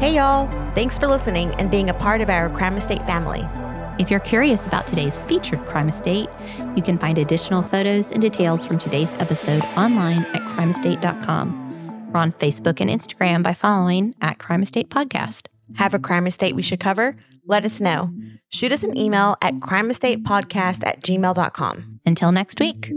Hey, 0.00 0.16
y'all. 0.16 0.48
Thanks 0.74 0.98
for 0.98 1.06
listening 1.06 1.54
and 1.60 1.70
being 1.70 1.88
a 1.88 1.94
part 1.94 2.20
of 2.20 2.28
our 2.28 2.48
Crime 2.50 2.76
Estate 2.76 3.06
family. 3.06 3.46
If 4.00 4.10
you're 4.10 4.18
curious 4.18 4.66
about 4.66 4.88
today's 4.88 5.18
featured 5.28 5.64
crime 5.66 5.88
estate, 5.88 6.28
you 6.74 6.82
can 6.82 6.98
find 6.98 7.18
additional 7.18 7.62
photos 7.62 8.10
and 8.10 8.20
details 8.20 8.64
from 8.64 8.80
today's 8.80 9.14
episode 9.20 9.62
online 9.76 10.24
at 10.34 10.42
crimeestate.com. 10.56 12.10
We're 12.12 12.18
on 12.18 12.32
Facebook 12.32 12.80
and 12.80 12.90
Instagram 12.90 13.44
by 13.44 13.54
following 13.54 14.16
at 14.20 14.40
Crime 14.40 14.64
Estate 14.64 14.90
Podcast. 14.90 15.51
Have 15.76 15.94
a 15.94 15.98
crime 15.98 16.26
estate 16.26 16.54
we 16.54 16.62
should 16.62 16.80
cover? 16.80 17.16
Let 17.46 17.64
us 17.64 17.80
know. 17.80 18.12
Shoot 18.50 18.72
us 18.72 18.82
an 18.82 18.96
email 18.96 19.36
at 19.42 19.54
crimeestatepodcast 19.54 20.86
at 20.86 21.02
gmail.com. 21.02 22.00
Until 22.04 22.32
next 22.32 22.60
week. 22.60 22.92